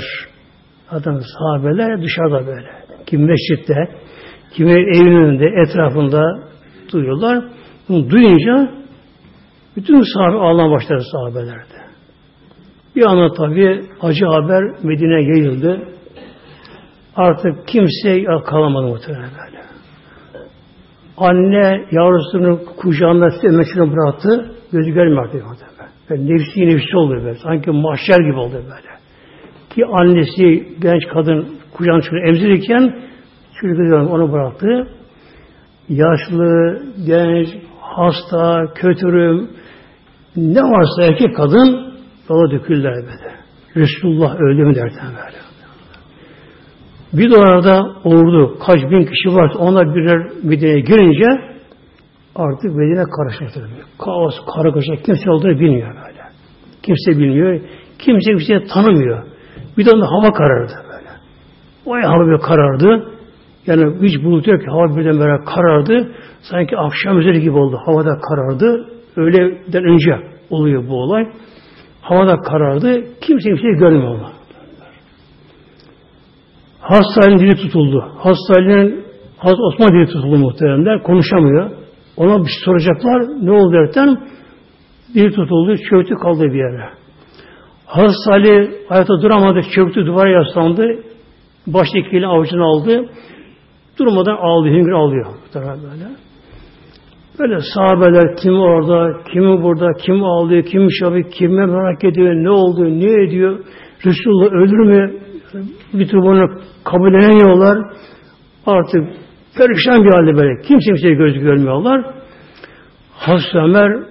[0.91, 2.69] Zaten sahabeler dışarıda böyle.
[3.05, 3.75] Kim mescitte,
[4.53, 6.23] kimi evin önünde, etrafında
[6.93, 7.43] duyuyorlar.
[7.89, 8.78] Bunu duyunca
[9.75, 11.89] bütün sahabe ağlamaya başladı sahabelerde.
[12.95, 15.81] Bir anda tabi acı haber Medine yayıldı.
[17.15, 19.59] Artık kimse kalamadı muhtemelen böyle.
[21.17, 24.51] Anne yavrusunu kucağında emekçini bıraktı.
[24.71, 25.93] Gözü görmüyor artık muhtemelen.
[26.09, 27.35] Böyle nefsi nefsi oldu böyle.
[27.35, 28.89] Sanki mahşer gibi oldu böyle.
[29.69, 32.95] Ki annesi genç kadın kucağına çıkıyor emzirirken
[33.61, 34.87] çocuk onu bıraktı.
[35.89, 37.47] Yaşlı, genç,
[37.81, 39.49] hasta, kötürüm,
[40.35, 41.93] ne varsa erkek kadın
[42.29, 43.35] yola döküldüler böyle.
[43.75, 45.37] Resulullah öldü mü derken böyle.
[47.13, 51.49] Bir de orada ordu, kaç bin kişi var, onlar birer Medine'ye girince
[52.35, 53.63] artık Medine karışmıştır.
[53.99, 56.23] Kaos, kargaşa, kimse olduğunu bilmiyor böyle.
[56.83, 57.59] Kimse bilmiyor.
[57.99, 59.23] Kimse bir şey tanımıyor.
[59.77, 61.09] Bir de hava karardı böyle.
[61.85, 63.13] O hava bir karardı.
[63.67, 66.11] Yani hiç bulut yok ki hava birden böyle karardı.
[66.41, 67.79] Sanki akşam üzeri gibi oldu.
[67.85, 68.98] Havada karardı.
[69.15, 70.11] Öğleden önce
[70.49, 71.27] oluyor bu olay.
[72.01, 73.03] Havada karardı.
[73.21, 74.19] Kimse bir şey görmüyor.
[76.79, 78.05] Hastanenin dili tutuldu.
[78.17, 79.05] Hastanenin
[79.37, 81.03] Hazreti Osman dili tutuldu muhteremler.
[81.03, 81.71] Konuşamıyor.
[82.17, 83.45] Ona bir şey soracaklar.
[83.45, 84.17] Ne oldu derken
[85.13, 85.75] dili tutuldu.
[85.89, 86.89] Çöktü kaldı bir yere.
[87.85, 89.61] Hazreti Ali ayakta duramadı.
[89.75, 91.03] Çöktü duvara yaslandı.
[91.67, 93.09] Baştakiyle avucunu aldı.
[93.99, 94.75] Durmadan ağlıyor.
[94.75, 95.25] Hüngür ağlıyor.
[95.55, 96.28] Böyle.
[97.39, 102.85] Böyle sahabeler kim orada, kimi burada, kim ağlıyor, kim şabı, kime merak ediyor, ne oldu,
[102.85, 103.59] ne ediyor,
[104.05, 105.13] Resulullah ölür mü?
[105.93, 107.77] Bir türlü bunu kabul edemiyorlar.
[108.65, 109.03] Artık
[109.57, 110.61] perişan bir halde böyle.
[110.61, 112.05] Kimse kimseye göz görmüyorlar.
[113.13, 114.03] Hazreti Ömer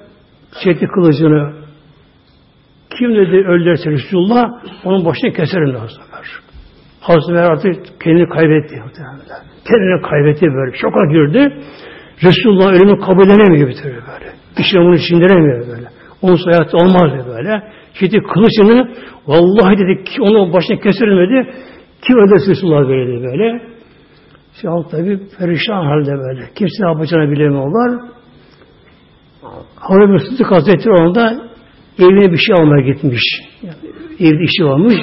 [0.64, 1.52] çekti kılıcını
[2.98, 4.48] kim dedi öldürse Resulullah
[4.84, 6.26] onun başını keserim dedi Hazreti Ömer.
[7.00, 8.82] Hazreti Ömer artık kendini kaybetti.
[9.68, 10.76] Kendini kaybetti böyle.
[10.76, 11.62] Şoka girdi.
[12.22, 14.32] Resulullah ölümü kabul edemiyor bir türlü böyle.
[14.58, 15.88] İşte bunu sindiremiyor böyle.
[16.22, 17.62] Onun hayatta olmaz dedi böyle.
[17.94, 18.94] Şimdi kılıcını
[19.26, 21.50] vallahi dedi ki onun başına kesilmedi.
[22.02, 23.62] Kim öldürse Resulullah böyle dedi böyle.
[24.60, 26.48] Şimdi halk tabi perişan halde böyle.
[26.54, 28.00] Kimse ne yapacağını bilemiyorlar.
[29.76, 31.50] Hazreti Sıddık Hazretleri onda
[31.98, 33.22] evine bir şey almaya gitmiş.
[33.62, 33.76] Yani
[34.20, 34.94] evde işi varmış.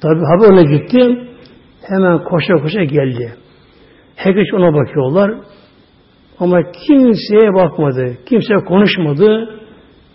[0.00, 1.28] Tabi haber ona gitti.
[1.82, 3.34] Hemen koşa koşa geldi.
[4.16, 5.34] Herkes ona bakıyorlar.
[6.40, 8.16] Ama kimseye bakmadı.
[8.26, 9.48] Kimse konuşmadı.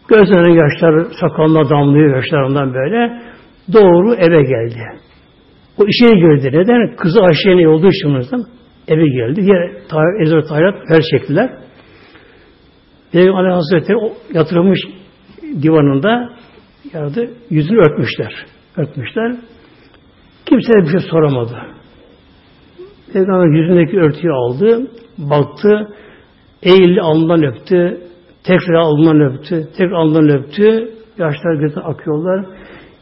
[0.08, 3.22] Gözlerine yaşlar sakalına damlıyor yaşlarından böyle.
[3.74, 4.82] Doğru eve geldi.
[5.78, 6.50] O işe girdi.
[6.54, 6.96] Neden?
[6.96, 8.46] Kızı Ayşe'nin olduğu için
[8.88, 9.42] eve geldi.
[9.42, 9.72] Diğer
[10.22, 11.50] Ezra Tayrat her çektiler.
[13.12, 13.98] Peygamber Hazretleri
[14.34, 14.80] yatırılmış
[15.62, 16.30] divanında
[16.94, 18.46] yardı, yüzünü örtmüşler.
[18.78, 19.36] Örtmüşler.
[20.46, 21.58] Kimse bir şey soramadı.
[23.14, 25.88] Peygamber yüzündeki örtüyü aldı, baktı,
[26.66, 28.02] eğildi, alnından öptü,
[28.44, 32.46] tekrar alnından öptü, tekrar alnından öptü, yaşlar gözden akıyorlar.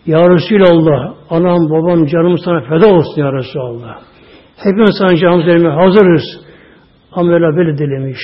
[0.05, 3.99] Ya Resulallah, anam, babam, canım sana feda olsun ya Resulallah.
[4.57, 6.23] Hepimiz sana canımız vermeye hazırız.
[7.11, 8.19] Ama öyle böyle dilemiş.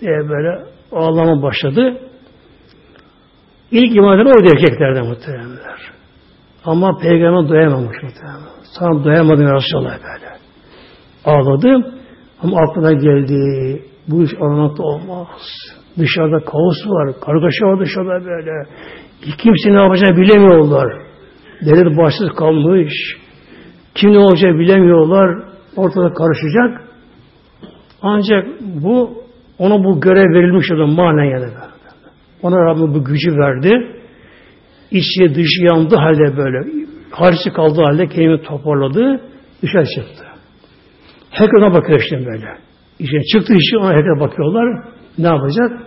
[0.00, 1.98] Diye böyle ağlama başladı.
[3.70, 5.80] İlk iman eden oydu erkeklerden muhteremler.
[6.64, 8.50] Ama peygamber doyamamış muhteremler.
[8.78, 10.34] Sana doyamadım ya Resulallah böyle.
[11.24, 11.94] Ağladı.
[12.42, 13.82] Ama aklına geldi.
[14.08, 15.28] Bu iş aranmakta olmaz.
[15.98, 17.14] Dışarıda kaos var.
[17.20, 18.50] Kargaşa var dışarıda böyle.
[19.38, 21.02] Kimse ne yapacağını bilemiyorlar.
[21.66, 22.92] Devlet başsız kalmış.
[23.94, 25.44] Kim ne olacağını bilemiyorlar.
[25.76, 26.88] Ortada karışacak.
[28.02, 29.22] Ancak bu
[29.58, 31.46] ona bu görev verilmiş olan manen yani.
[32.42, 34.00] Ona Rabbim bu gücü verdi.
[34.90, 36.58] İçi dışı yandı halde böyle.
[37.10, 39.20] Harisi kaldığı halde kendini toparladı.
[39.62, 40.24] Dışarı çıktı.
[41.30, 42.63] Herkes ona bakıyor işte böyle.
[42.98, 44.84] İşte çıktı işi ona herkes bakıyorlar.
[45.18, 45.82] Ne yapacak?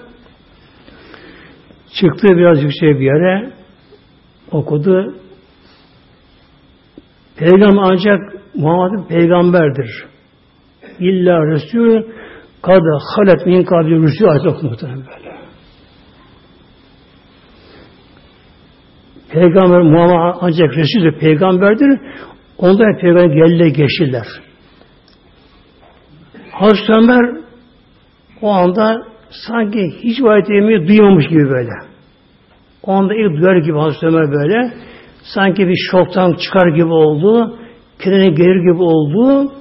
[1.93, 3.51] Çıktı biraz yüksek bir yere
[4.51, 5.16] okudu.
[7.38, 8.20] Peygamber ancak
[8.55, 10.05] Muhammed peygamberdir.
[10.99, 12.03] İlla Resul
[12.62, 12.82] kad
[13.16, 15.38] halet min kabli Resul ayet okumuhtemelen böyle.
[19.30, 21.99] Peygamber Muhammed ancak Resul peygamberdir.
[22.58, 24.28] Ondan peygamber geldi geçtiler.
[26.60, 27.38] Hazreti Ömer
[28.41, 29.08] o anda
[29.47, 31.72] sanki hiç ayet yemeği duymamış gibi böyle.
[32.84, 34.74] O anda ilk duyar gibi Hazreti Ömer böyle.
[35.36, 37.58] Sanki bir şoktan çıkar gibi oldu.
[37.99, 39.51] Kendine gelir gibi oldu.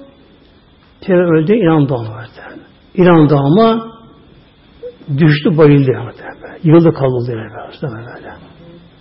[1.06, 2.24] Peygamber öldü inandı ama.
[2.94, 3.92] İnandı ama
[5.18, 5.92] düştü bayıldı.
[6.62, 8.34] Yıldı kaldı böyle.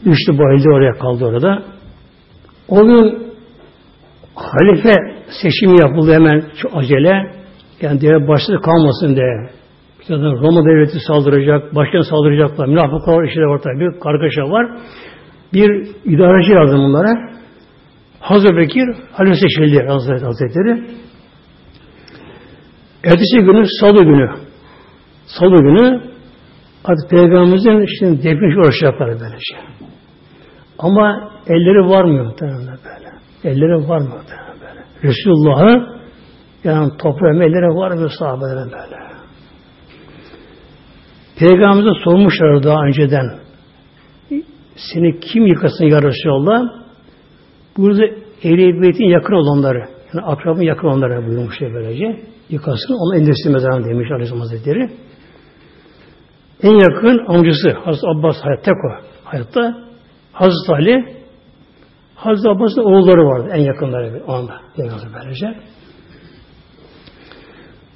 [0.06, 1.64] Düştü bayıldı oraya kaldı orada.
[2.68, 3.34] O gün
[4.36, 4.96] halife
[5.42, 7.35] seçimi yapıldı hemen çok acele.
[7.82, 9.50] Yani diğer başta kalmasın diye.
[10.02, 12.68] Zaten Roma devleti saldıracak, başkan saldıracaklar.
[12.68, 14.00] Münafıklar işleri var tabi.
[14.00, 14.68] Kargaşa var.
[15.54, 17.14] Bir idareci lazım bunlara.
[18.20, 20.84] Hazreti Bekir halife seçildi Hazreti Hazretleri.
[23.04, 24.30] Ertesi günü salı günü.
[25.26, 26.02] Salı günü
[26.86, 29.56] artık Peygamberimizin işte defmiş uğraşacaklar böylece.
[30.80, 33.10] Ama elleri varmıyor muhtemelen böyle.
[33.44, 34.84] Elleri varmıyor muhtemelen böyle.
[35.04, 35.96] Resulullah'ı
[36.66, 38.98] yani toprağı elleri varmıyor sahabelerin böyle.
[41.40, 43.40] Peygamberimize sormuşlar daha önceden.
[44.94, 46.62] Seni kim yıkasın ya Resulallah?
[47.78, 48.06] Burada
[48.44, 52.24] Ehl-i Beyt'in yakın olanları, yani akrabın yakın olanları buyurmuş böylece.
[52.50, 54.90] Yıkasın, onu indirsin mezarına demiş Aleyhisselam Hazretleri.
[56.64, 59.78] En yakın amcası Hazreti Abbas hayatta o hayatta.
[60.32, 61.16] Hazreti Ali
[62.16, 64.54] Hazreti Abbas'ın oğulları vardı en yakınları o anda.
[64.78, 65.56] Böylece.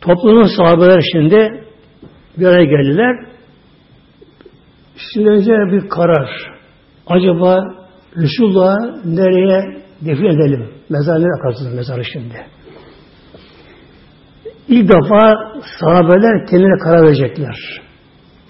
[0.02, 1.64] Toplumun sahabeler şimdi
[2.38, 3.26] bir araya geldiler.
[5.14, 6.30] Şimdi önce bir karar.
[7.08, 7.64] Acaba
[8.18, 8.76] Resulullah
[9.06, 10.70] nereye defin edelim?
[10.90, 12.46] Mezar nereye akarsınız mezarı şimdi?
[14.68, 15.36] İlk defa
[15.80, 17.82] sahabeler kendine karar verecekler.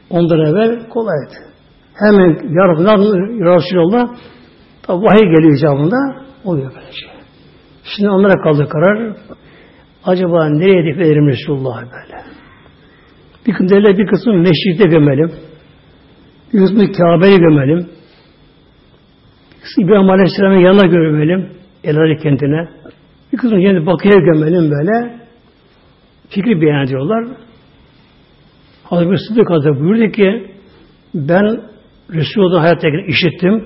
[0.10, 1.36] Ondan evvel kolaydı.
[1.94, 4.10] Hemen ya Resulullah
[4.84, 5.96] tabi vahiy geliyor icabında
[6.44, 7.10] oluyor böyle şey.
[7.84, 9.16] Şimdi onlara kaldı karar.
[10.04, 12.24] Acaba nereye defin edelim Resulullah böyle?
[13.48, 15.32] Bir kısmı bir kısmı meşrikte gömelim.
[16.54, 17.78] Bir kısmı Kabe'ye gömelim.
[19.56, 21.52] Bir kısmı İbrahim Aleyhisselam'ın yanına gömelim.
[21.84, 22.70] Elari kentine.
[23.34, 25.20] Bir kısmı yine Bakı'ya gömelim böyle.
[26.30, 27.26] Fikri beyan ediyorlar.
[28.84, 30.54] Hazreti Sıddık Hazretleri buyurdu ki
[31.14, 31.62] ben
[32.14, 33.66] Resulullah'ın hayattayken işittim.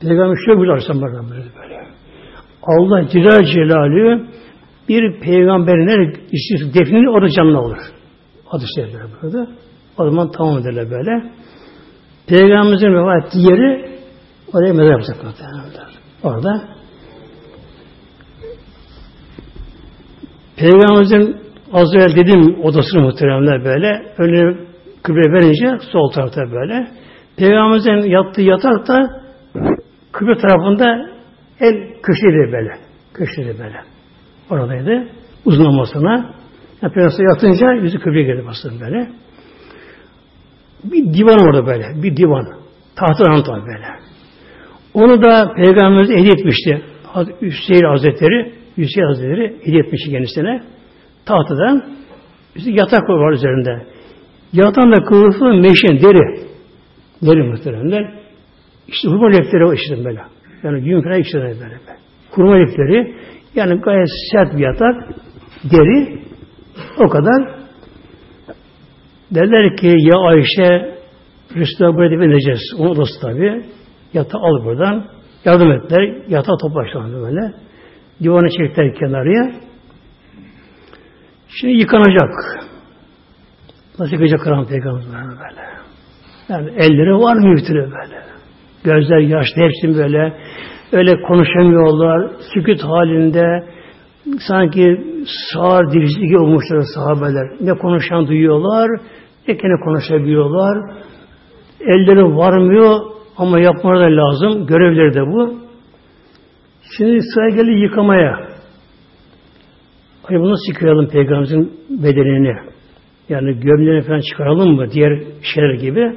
[0.00, 1.84] Peygamber şöyle buyurdu Aleyhisselam böyle.
[2.62, 4.26] Allah Celal Celalü
[4.88, 6.14] bir peygamberin her
[6.74, 7.78] defnini orada canlı olur.
[8.44, 9.48] Hadis şerifler burada.
[9.98, 11.30] O zaman tamam ederler böyle.
[12.26, 13.90] Peygamberimizin vefat ettiği yeri
[14.52, 15.34] oraya mezar yapacaklar.
[16.22, 16.74] Orada
[20.56, 21.36] Peygamberimizin
[21.72, 24.12] az evvel dedim odasını muhteremler böyle.
[24.18, 24.56] Önüne
[25.02, 26.90] kıble verince sol tarafta böyle.
[27.36, 29.22] Peygamberimizin yattığı yatak da
[30.12, 31.10] kıble tarafında
[31.60, 32.78] en köşede böyle.
[33.14, 33.93] Köşede böyle.
[34.50, 35.08] Oradaydı.
[35.44, 36.34] Uzunlamasına.
[36.82, 39.08] Yani Peygamber yatınca yüzü kıbleye geldi bastırdı böyle.
[40.84, 42.02] Bir divan orada böyle.
[42.02, 42.48] Bir divan.
[42.96, 43.86] Tahtı tabi böyle.
[44.94, 46.82] Onu da Peygamberimiz hediye etmişti.
[47.42, 50.62] Hüseyin Hazretleri Hüseyin Hazretleri hediye etmiş kendisine
[51.26, 51.84] tahtadan
[52.56, 53.86] yatak var üzerinde.
[54.52, 56.44] Yatan da kılıfı meşin, deri.
[57.22, 58.14] Deri muhteremler.
[58.88, 60.20] İşte hurma lepleri var işte böyle.
[60.62, 61.78] Yani yün falan işte böyle.
[62.30, 63.14] Kurma lepleri.
[63.54, 65.08] Yani gayet sert bir yatak.
[65.72, 66.22] Deri.
[66.98, 67.64] O kadar.
[69.30, 70.94] Derler ki ya Ayşe
[71.56, 72.60] Rüstem buraya bineceğiz.
[72.78, 73.64] Onun odası tabi.
[74.14, 75.06] Yatağı al buradan.
[75.44, 76.22] Yardım ettiler.
[76.28, 77.54] Yatağı toplaştılar böyle.
[78.22, 79.52] Divanı çektiler kenarıya.
[81.48, 82.30] Şimdi yıkanacak.
[83.98, 85.64] Nasıl yıkayacak Kur'an Peygamber böyle.
[86.48, 88.24] Yani elleri var mı böyle.
[88.84, 90.36] Gözler yaşlı hepsi böyle.
[90.92, 92.30] Öyle konuşamıyorlar.
[92.54, 93.64] Sükut halinde
[94.48, 95.00] sanki
[95.52, 97.46] sağır dirisi olmuşlar sahabeler.
[97.60, 98.90] Ne konuşan duyuyorlar,
[99.48, 100.78] ne kendi konuşabiliyorlar.
[101.80, 103.00] Elleri varmıyor
[103.36, 104.66] ama yapmaları da lazım.
[104.66, 105.54] Görevleri de bu.
[106.96, 108.48] Şimdi sıra geldi yıkamaya.
[110.22, 112.56] Hani bunu nasıl yıkayalım peygamberimizin bedenini?
[113.28, 114.90] Yani gömleğini falan çıkaralım mı?
[114.90, 115.22] Diğer
[115.54, 116.16] şeyler gibi.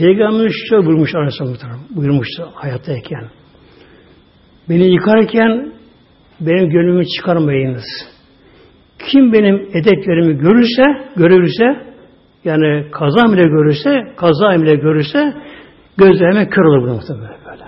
[0.00, 3.30] Peygamberimiz şöyle buyurmuş Aleyhisselam buyurmuştu hayattayken.
[4.68, 5.72] Beni yıkarken
[6.40, 7.84] benim gönlümü çıkarmayınız.
[8.98, 10.82] Kim benim edeplerimi görürse,
[11.16, 11.64] görürse
[12.44, 15.34] yani kaza bile görürse, kaza bile görürse
[15.96, 17.64] gözlerime kör olur bu muhtemelen böyle.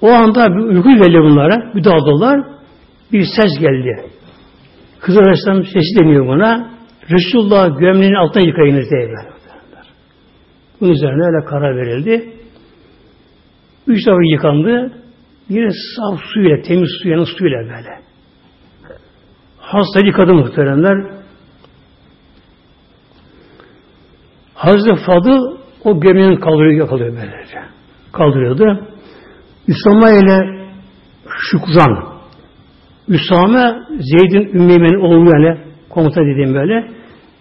[0.00, 2.40] O anda bir uyku geldi bunlara, bir daldılar,
[3.12, 4.10] bir ses geldi.
[5.00, 6.75] Kız Aleyhisselam sesi deniyor buna.
[7.10, 9.36] Resulullah gömleğinin altına yıkayınız diye böyle.
[10.80, 12.32] Bunun üzerine öyle karar verildi.
[13.86, 14.92] Üç defa yıkandı.
[15.50, 18.00] Bir saf suyla, temiz suyla, suyla böyle.
[19.58, 21.10] Hasta yıkadı muhteremler.
[24.54, 27.58] Hazreti Fadıl o gömleğini kaldırıyor, kalıyor böylece.
[28.12, 28.88] Kaldırıyordu.
[29.68, 30.66] Üsame ile
[31.50, 32.16] Şükran.
[33.08, 35.66] Üsame Zeyd'in Ümmeymen'in oğlu yani
[35.96, 36.88] komuta dediğim böyle.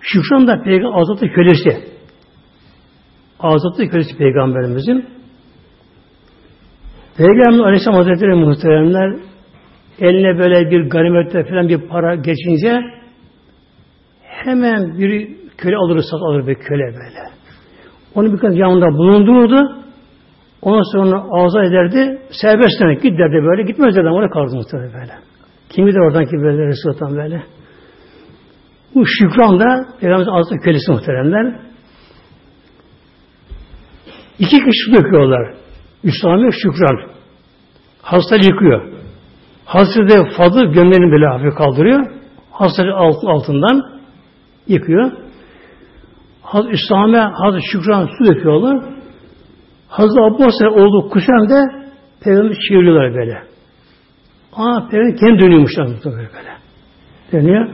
[0.02, 1.84] Şükran da peygamber azatlı kölesi.
[3.40, 5.06] Azatlı kölesi peygamberimizin.
[7.18, 9.16] Peygamber Aleyhisselam Hazretleri muhteremler
[10.00, 12.82] eline böyle bir ganimette falan bir para geçince
[14.22, 17.22] hemen bir köle alır, sat alır bir köle böyle.
[18.16, 19.86] Onu birkaç yanında bulundururdu.
[20.62, 22.22] Ondan sonra ağza ederdi.
[22.42, 23.64] Serbest demek git derdi böyle.
[23.64, 25.14] Gitmez dedi oraya kaldı muhtemelen böyle.
[25.70, 27.44] Kim bilir oradan ki böyle Resulullah'tan böyle.
[28.96, 29.66] Bu Şükran da
[30.00, 31.60] Peygamberimizin ağzı kölesi muhteremler.
[34.40, 35.54] İki kişi döküyorlar.
[36.04, 37.10] Üstame Şükran.
[38.02, 38.92] Hasta yıkıyor.
[39.66, 42.06] Hazreti Fadıl gömleğini böyle hafif kaldırıyor.
[42.52, 43.82] Hastayı alt, altından
[44.68, 45.12] yıkıyor.
[46.42, 48.96] Hazreti Üstame, Hazreti Şükran su döküyorlar.
[49.88, 51.64] Hazreti Abbas'ın olduğu kuşan da
[52.24, 53.44] Peygamber çeviriyorlar böyle.
[54.54, 56.56] Aa Peygamber kendi dönüyormuşlar böyle böyle.
[57.32, 57.68] Dönüyor.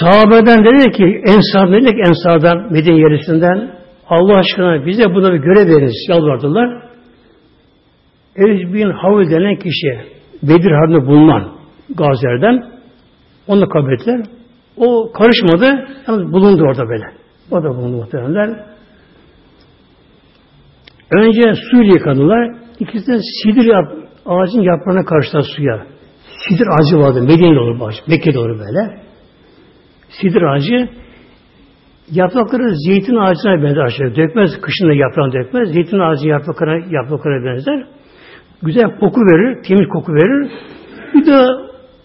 [0.00, 3.74] Sahabeden dedi ki Ensar dedi ki Ensar'dan Medine yerisinden
[4.08, 6.82] Allah aşkına bize buna bir görev veriniz yalvardılar.
[8.36, 11.52] Elif bin Havil denen kişi Bedir Harbi'nde bulunan
[11.94, 12.64] gazilerden
[13.46, 14.20] onu kabul ettiler.
[14.76, 15.88] O karışmadı.
[16.08, 17.04] Yalnız bulundu orada böyle.
[17.50, 18.66] O da bulundu muhtemelen.
[21.10, 22.56] Önce suyla yıkadılar.
[22.80, 23.92] İkisi de sidir yap,
[24.26, 25.86] ağacın yaprağına karşılar suya.
[26.48, 27.22] Sidir ağacı vardı.
[27.22, 27.94] Medine'de olur bu ağaç.
[28.08, 29.04] Mekke'de olur böyle.
[30.20, 30.88] Sidir ağacı
[32.12, 34.16] yaprakları zeytin ağacına benzer aşağı.
[34.16, 35.72] Dökmez, kışında yaprağını dökmez.
[35.72, 37.86] Zeytin ağacı yapraklarına, yapraklarına benzer.
[38.62, 40.50] Güzel koku verir, temiz koku verir.
[41.14, 41.46] Bir de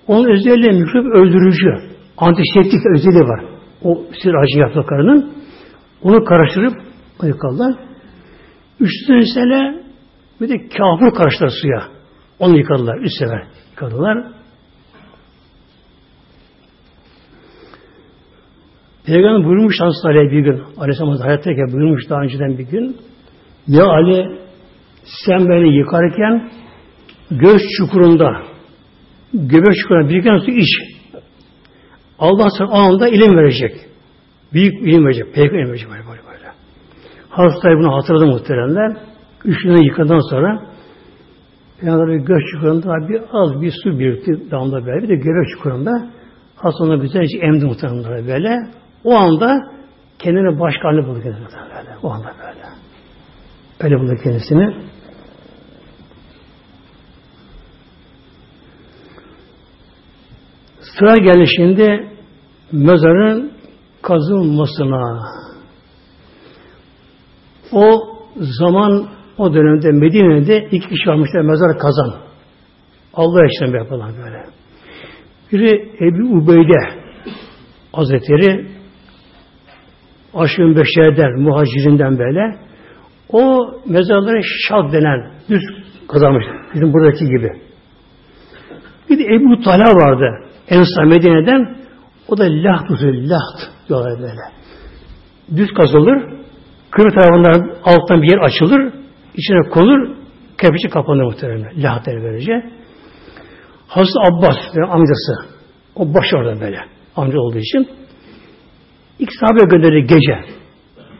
[0.07, 1.89] onun özelliği mikrop öldürücü.
[2.17, 3.45] Antiseptik özelliği var.
[3.83, 5.33] O sidir ağacı yapraklarının.
[6.01, 6.73] Onu karıştırıp
[7.23, 7.75] yıkarlar.
[8.79, 9.81] Üstüne sene
[10.41, 11.83] bir de kafir karıştılar suya.
[12.39, 12.97] Onu yıkadılar.
[12.97, 14.38] Üç sefer yıkadılar.
[19.09, 20.61] Peygamber buyurmuş Hazreti bir gün.
[20.77, 22.97] Aleyhisselam hayattayken buyurmuş daha önceden bir gün.
[23.67, 24.39] Ya Ali
[25.25, 26.49] sen beni yıkarken
[27.31, 28.31] göz çukurunda
[29.33, 30.69] göbek çukurunda biriken su iç.
[32.19, 33.75] Allah sana anında ilim verecek.
[34.53, 35.33] Büyük ilim verecek.
[35.33, 36.51] Peygamber ilim verecek böyle böyle.
[37.29, 38.97] Hazreti bunu hatırladı muhteremler.
[39.45, 40.61] Üç günden yıkadan sonra
[41.79, 45.03] Peygamber göz çukurunda bir az bir su birikti damla böyle.
[45.03, 46.11] Bir de göbek çukurunda
[46.55, 48.79] Hasan'ı güzelce emdi muhteremler böyle.
[49.03, 49.71] O anda
[50.19, 51.97] kendine başka haline buldu kendini böyle.
[52.03, 52.65] O anda böyle.
[53.79, 54.75] Öyle buldu kendisini.
[60.79, 62.09] Sıra geldi şimdi
[62.71, 63.51] mezarın
[64.01, 65.19] kazılmasına.
[67.71, 72.13] O zaman o dönemde Medine'de iki kişi varmışlar mezar kazan.
[73.13, 74.45] Allah için yapılan böyle.
[75.51, 76.99] Biri Ebu Ubeyde
[77.91, 78.78] Hazretleri
[80.33, 82.55] Aşkın Beşer'den, muhacirinden böyle.
[83.29, 85.61] O mezarları şak denen düz
[86.07, 86.45] kazanmış.
[86.73, 87.51] Bizim buradaki gibi.
[89.09, 90.25] Bir de Ebu Talha vardı.
[90.69, 91.75] Ensar Medine'den.
[92.27, 94.41] O da laht usulü, laht diyorlar böyle.
[95.55, 96.39] Düz kazılır.
[96.91, 98.93] Kırı tarafından alttan bir yer açılır.
[99.35, 100.09] içine konur.
[100.57, 101.83] Kepiçi kapanır muhtemelen.
[101.83, 102.51] Laht der böylece.
[103.87, 104.55] Hazreti Abbas
[104.89, 105.33] amcası.
[105.95, 106.79] O baş orada böyle.
[107.15, 107.87] Amca olduğu için.
[109.19, 110.59] İki sahabe gönderdi gece.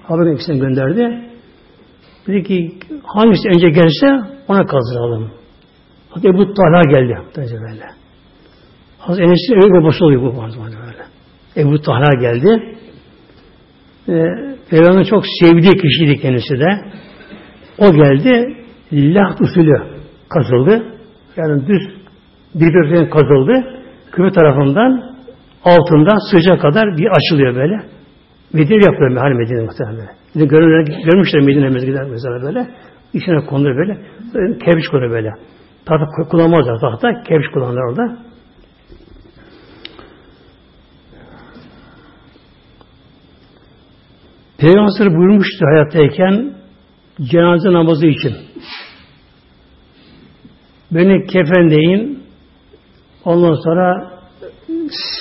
[0.03, 1.29] Haberin ikisini gönderdi.
[2.27, 2.71] Dedi ki
[3.03, 4.07] hangisi önce gelse
[4.47, 5.31] ona kazdıralım.
[6.09, 7.17] Hazreti Ebu Talha geldi.
[7.37, 7.85] Böyle.
[8.99, 11.05] Hazreti Enes'in öyle babası oluyor bu bazı böyle.
[11.57, 12.77] Ebu Talha geldi.
[14.09, 14.23] Ee,
[14.69, 16.81] Peygamber'in çok sevdiği kişiydi kendisi de.
[17.77, 18.55] O geldi.
[18.91, 19.83] Laht usulü
[20.29, 20.83] kazıldı.
[21.37, 21.99] Yani düz
[22.55, 23.81] birbirine kazıldı.
[24.11, 25.09] Kıbrı tarafından
[25.64, 27.82] altından sıcak kadar bir açılıyor böyle.
[28.53, 30.10] Medine yapıyor hani Medine muhtemelen.
[30.36, 30.45] Bir de
[31.12, 32.68] görmüşler Medine mezgiler mesela böyle.
[33.14, 33.97] İçine konuluyor böyle.
[34.66, 35.30] Kebiş konuyor böyle.
[35.86, 37.24] Tahta kullanmazlar tahta.
[37.24, 38.18] Kebiş kullanırlar orada.
[44.57, 46.53] Peygamber buyurmuştu hayattayken
[47.22, 48.34] cenaze namazı için.
[50.91, 52.24] Beni kefenleyin
[53.26, 54.18] ondan sonra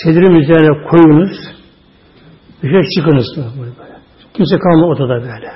[0.03, 1.37] sedrim üzerine koyunuz
[2.63, 3.27] dışarı çıkınız.
[3.37, 3.99] Böyle.
[4.35, 5.53] Kimse kalma odada böyle.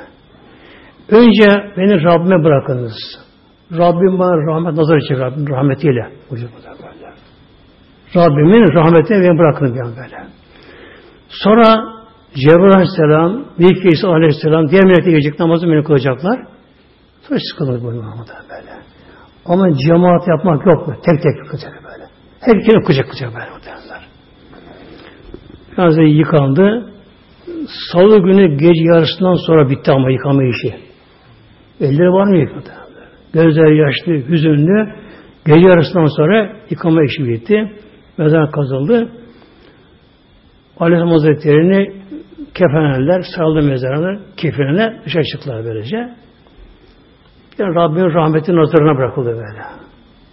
[1.08, 2.94] Önce beni Rabbime bırakınız.
[3.72, 6.12] Rabbim bana rahmet nazar edecek Rabbim rahmetiyle.
[6.30, 6.48] Böyle.
[8.16, 10.26] Rabbimin rahmetine beni bırakın bir an böyle.
[11.28, 11.64] Sonra
[12.34, 16.40] Cebrail Aleyhisselam, Mikail İsa Aleyhisselam, diğer melekler gelecek namazı beni kılacaklar.
[17.28, 18.72] Sonra sıkılır bu namazda böyle.
[19.46, 20.94] Ama cemaat yapmak yok mu?
[20.94, 22.04] Tek tek kılacak böyle.
[22.40, 23.50] Herkes okuyacak kılacak böyle
[25.72, 26.92] Biraz yıkandı.
[27.92, 30.74] Salı günü gece yarısından sonra bitti ama yıkama işi.
[31.80, 32.70] Elleri var mı yıkadı?
[33.32, 34.94] Gözler yaşlı, hüzünlü.
[35.46, 37.72] Gece yarısından sonra yıkama işi bitti.
[38.18, 39.12] Mezar kazıldı.
[40.80, 42.02] Aleyhisselam Hazretleri'ni
[42.54, 45.96] kefenler, sarıldı mezarını, kefenine dışarı çıktılar böylece.
[47.58, 49.62] Yani Rabbinin rahmetinin nazarına bırakıldı böyle.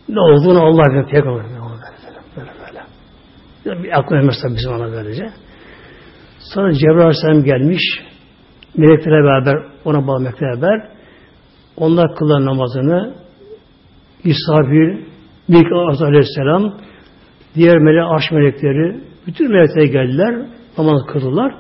[0.10, 1.06] Ne olduğunu Allah bilir.
[3.94, 5.30] Aklı vermez bizim ona böylece.
[6.40, 7.82] Sonra Cebrail Aleyhisselam gelmiş.
[8.78, 9.56] Meleklerle beraber,
[9.86, 11.00] ona bağlı meleklerle beraber
[11.80, 13.14] onlar kılan namazını
[14.24, 15.06] İsrafil,
[15.48, 16.74] Mikail Aleyhisselam,
[17.56, 20.46] diğer melek, aş melekleri, bütün melekler geldiler,
[20.78, 21.56] namaz kıldılar.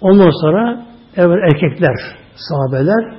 [0.00, 0.86] Ondan sonra
[1.16, 1.94] evvel erkekler,
[2.36, 3.18] sahabeler,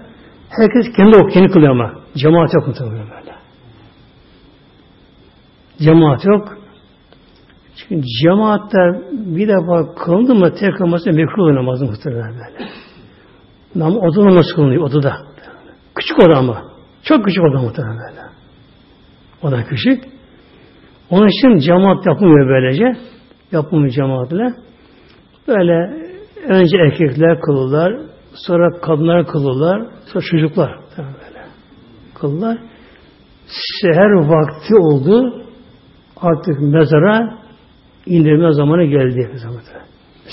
[0.50, 1.94] herkes kendi ok, kendi kılıyor ama.
[2.18, 3.36] Cemaat yok muhtemelen böyle.
[5.80, 6.65] Cemaat yok.
[7.88, 8.78] Çünkü cemaatte
[9.12, 12.70] bir defa kılındı mı tek kılması mekruh namazı muhtemelen böyle.
[13.76, 15.16] Nam odada namaz kılınıyor odada.
[15.96, 16.64] Küçük oda ama.
[17.04, 18.22] Çok küçük oda muhtemelen böyle.
[19.44, 20.04] Oda küçük.
[21.10, 23.00] Onun için cemaat yapılmıyor böylece.
[23.52, 24.54] Yapılmıyor cemaatle.
[25.48, 26.06] Böyle
[26.48, 28.00] önce erkekler kılırlar,
[28.34, 31.46] sonra kadınlar kılırlar, sonra çocuklar böyle
[32.14, 32.58] kılırlar.
[33.82, 35.42] Seher vakti oldu.
[36.22, 37.45] Artık mezara
[38.06, 39.32] indirme zamanı geldi.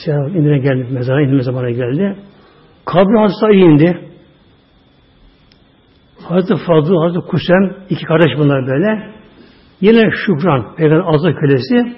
[0.05, 2.17] Seher indirme geldi, mezara indirme zamanı geldi.
[2.85, 4.13] Kabri hasta indi.
[6.29, 9.13] Hazreti Fadıl, Hazreti Kusem, iki kardeş bunlar böyle.
[9.81, 11.97] Yine Şükran, Peygamber Azra kölesi.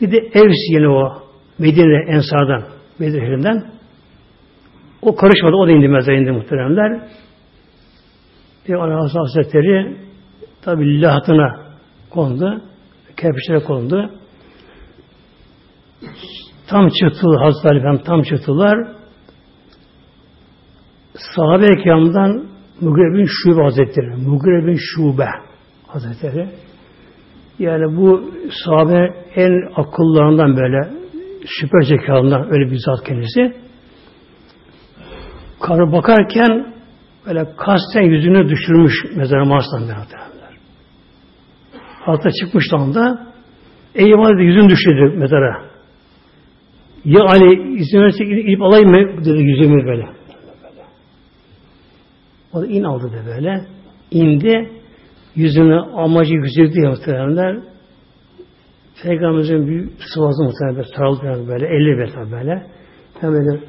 [0.00, 1.22] Bir de Evs yine o
[1.58, 2.64] Medine Ensar'dan,
[2.98, 3.62] Medine
[5.02, 7.00] O karışmadı, o da indi mezara indi muhteremler.
[8.66, 9.96] Peygamber Hazretleri
[10.62, 11.68] tabi lahtına
[12.10, 12.62] kondu,
[13.16, 14.17] kerpiçlere kondu.
[16.68, 18.88] Tam çıktılar Hazreti Ali tam çıktılar.
[21.36, 22.48] Sahabe-i Kiram'dan
[22.80, 25.28] Mugrebin Şube Hazretleri, Mugrebin Şube
[25.86, 26.48] Hazretleri.
[27.58, 28.30] Yani bu
[28.64, 30.90] sahabe en akıllarından böyle
[31.60, 33.56] süper zekalından öyle bir zat kendisi.
[35.60, 36.74] Karı bakarken
[37.26, 40.58] böyle kasten yüzünü düşürmüş mezara Mars'tan beraberler.
[42.00, 43.28] Hatta çıkmış anda
[43.94, 45.67] Eyvah dedi yüzün düşürdü mezara.
[47.08, 50.06] Ya Ali izin verirse inip alayım mı dedi yüzümü böyle.
[52.52, 53.64] O da in aldı da böyle.
[54.10, 54.70] indi.
[55.34, 56.94] Yüzünü amacı yüzüldü ya
[59.02, 62.66] Peygamberimizin bir sıvazı muhtemelen sarıldı böyle, elli böyle, böyle.
[63.20, 63.60] Hemen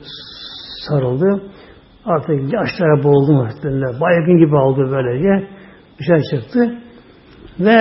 [0.87, 1.43] sarıldı.
[2.05, 4.01] Artık yaşlara boğuldu muhtemelen.
[4.01, 5.47] Baygın gibi aldı böylece.
[5.99, 6.75] Dışarı çıktı.
[7.59, 7.77] Ve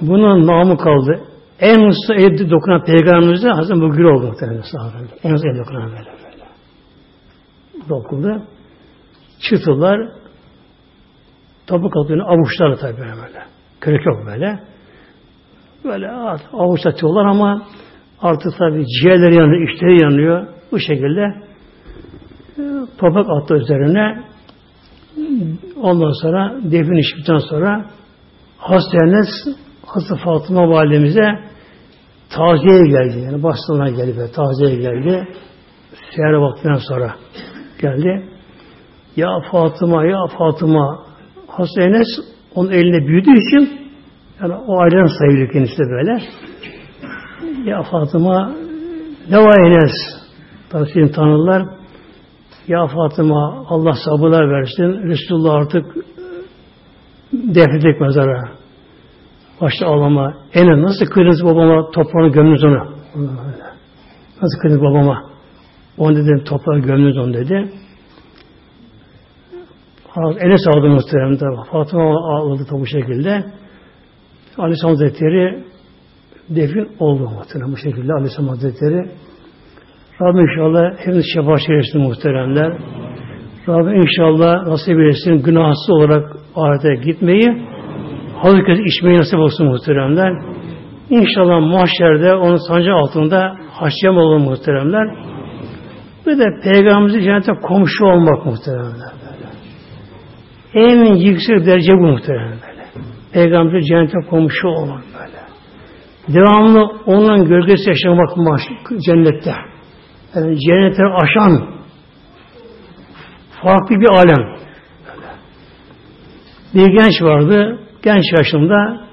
[0.00, 1.29] bunun namı kaldı.
[1.60, 5.10] En usta el dokunan peygamberimize Hazreti Bugül oldu muhtemelen sahabenin.
[5.22, 6.44] En usta el dokunan böyle böyle.
[7.88, 8.42] Dokundu.
[9.40, 10.08] Çıktılar.
[11.66, 13.42] Topuk altını avuçlarla tabi böyle.
[13.80, 14.60] Kırık yok böyle.
[15.84, 16.10] Böyle
[16.52, 17.66] avuç atıyorlar ama
[18.22, 20.46] artık tabi ciğerleri yanıyor, içleri yanıyor.
[20.72, 21.22] Bu şekilde
[22.58, 22.62] e,
[22.98, 24.24] toprak attı üzerine
[25.76, 27.86] ondan sonra defin işitten sonra
[29.02, 29.28] Enes
[29.86, 31.49] Hazreti Fatıma validemize
[32.30, 33.20] taziye geldi.
[33.24, 35.28] Yani bastığına geldi ve taziye geldi.
[36.16, 37.14] Seher vaktinden sonra
[37.82, 38.28] geldi.
[39.16, 41.04] Ya Fatıma, ya Fatıma
[41.46, 42.08] Hazreti Enes
[42.54, 43.80] onun elinde büyüdüğü için
[44.42, 46.22] yani o aileden sayılıyor kendisi de böyle.
[47.70, 48.54] Ya Fatıma
[49.30, 49.92] ne var Enes?
[50.70, 51.62] Tabi tanırlar.
[52.68, 55.08] Ya Fatıma Allah sabırlar versin.
[55.08, 55.84] Resulullah artık
[57.32, 58.59] defnedik mezara.
[59.60, 60.34] Başta ağlama.
[60.54, 62.78] Ene nasıl kıydınız babama toprağını gömdünüz onu?
[64.42, 65.30] Nasıl kıydınız babama?
[65.98, 67.72] Onu dedi toprağı gömdünüz onu dedi.
[70.16, 71.62] Enes aldı muhtemelen.
[71.72, 73.44] Fatıma ağladı bu şekilde.
[74.58, 75.64] Aleyhisselam Hazretleri
[76.48, 79.10] defin oldu muhtemelen bu şekilde Aleyhisselam Hazretleri.
[80.20, 82.78] Rabbim inşallah hepimiz şefaat çevirsin muhteremler.
[83.68, 87.66] Rabbim inşallah nasip eylesin günahsız olarak ahirete gitmeyi,
[88.42, 90.32] hazır içmeyi nasip olsun muhteremler.
[91.10, 95.08] İnşallah mahşerde onun sancı altında haşyam olur muhteremler.
[96.26, 99.12] Bir de Peygamberimizin cennete komşu olmak muhteremler.
[100.74, 102.58] En yüksek derece bu muhteremler.
[103.34, 103.82] Böyle.
[103.82, 105.40] Cennete komşu olmak böyle.
[106.28, 108.36] Devamlı onun gölgesi yaşamak
[109.06, 109.54] cennette.
[110.34, 111.80] Yani cennete aşan
[113.62, 114.60] farklı bir alem.
[116.74, 119.06] Bir genç vardı, genç yaşında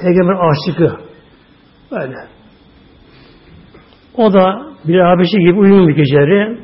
[0.00, 0.96] peygamber aşıkı.
[1.90, 2.14] Böyle.
[4.16, 6.58] O da bir abisi gibi uyum bir geceleri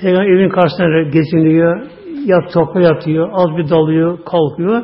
[0.00, 1.86] peygamber evin karşısında geziniyor,
[2.26, 4.82] yat toprağa yatıyor, az bir dalıyor, kalkıyor.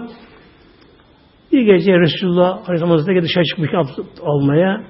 [1.52, 3.70] Bir gece Resulullah Aleyhisselam dışarı çıkmış
[4.22, 4.84] almaya.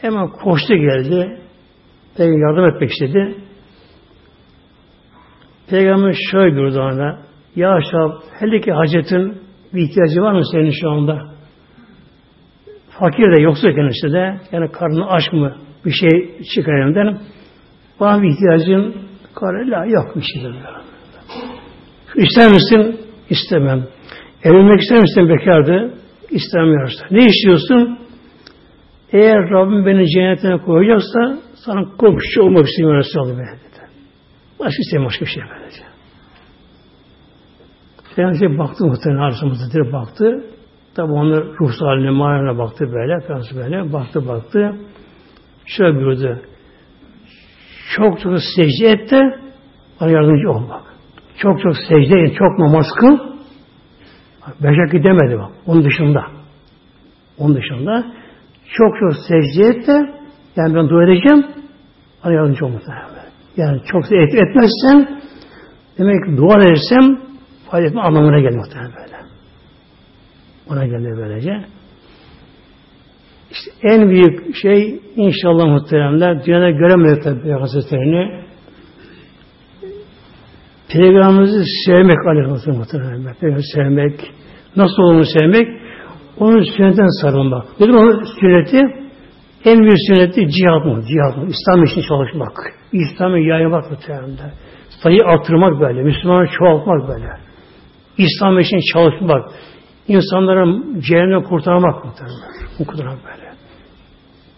[0.00, 1.40] Hemen koştu geldi.
[2.16, 3.34] Peygamber yardım etmek istedi.
[5.70, 7.18] Peygamber şöyle buyurdu ona.
[7.56, 11.36] Ya Aşab, hele ki hacetin bir ihtiyacı var mı senin şu anda?
[12.98, 14.40] Fakir de yoksa kendisi de.
[14.52, 15.56] Yani karnı aç mı?
[15.84, 17.18] Bir şey çıkarayım derim.
[18.00, 18.94] Bana bir ihtiyacın
[19.34, 20.56] karıyla yok bir şey dedim.
[22.14, 23.00] İster misin?
[23.30, 23.86] İstemem.
[24.44, 25.94] Evlenmek ister misin bekardı?
[26.30, 27.06] İstemiyorsa.
[27.10, 27.98] Ne istiyorsun?
[29.12, 33.88] Eğer Rabbim beni cennetine koyacaksa sana komşu olmak istiyorum Resulullah dedi.
[34.60, 35.85] Başka istemiyorum başka bir şey böylece.
[38.16, 40.44] Peygamber baktı muhtemelen arsamızda baktı.
[40.94, 44.76] Tabi onlar ruhsal haline, manevine baktı böyle, Peygamber böyle, baktı baktı.
[45.66, 46.40] Şöyle buyurdu.
[47.96, 49.38] Çok çok secde et de
[50.00, 50.62] bana yardımcı ol.
[51.38, 53.18] Çok çok secde et, çok namaz kıl.
[54.62, 55.50] Beş vakit demedi bak.
[55.66, 56.26] Onun dışında.
[57.38, 58.04] Onun dışında
[58.72, 60.14] çok çok secde et de
[60.56, 61.46] yani ben dua edeceğim
[62.24, 62.72] bana yardımcı ol.
[63.56, 65.20] Yani çok et, etmezsen
[65.98, 67.25] demek ki dua edersem
[67.70, 69.16] fayda etme anlamına gelir muhtemelen böyle.
[70.70, 71.64] Ona gelir böylece.
[73.50, 78.46] İşte en büyük şey inşallah muhteremler dünyada göremedik tabi Peygamber
[80.88, 83.34] Peygamberimizi sevmek aleyhisselam muhteremler.
[83.34, 84.32] Peygamberimizi sevmek.
[84.76, 85.68] Nasıl onu sevmek?
[86.38, 87.64] Onun sünnetten sarılmak.
[87.80, 88.80] Dedim onun sünneti
[89.64, 91.02] en büyük sünneti cihat mı?
[91.02, 91.48] Cihat mı?
[91.48, 92.52] İslam için çalışmak.
[92.92, 94.52] İslam'ı yaymak muhtemelen.
[95.02, 96.02] Sayı artırmak böyle.
[96.02, 97.45] Müslümanı çoğaltmak böyle.
[98.18, 99.50] İslam için çalışmak.
[100.08, 102.38] İnsanların cehennemden kurtarmak muhtemelen.
[102.78, 103.52] Bu kadar böyle.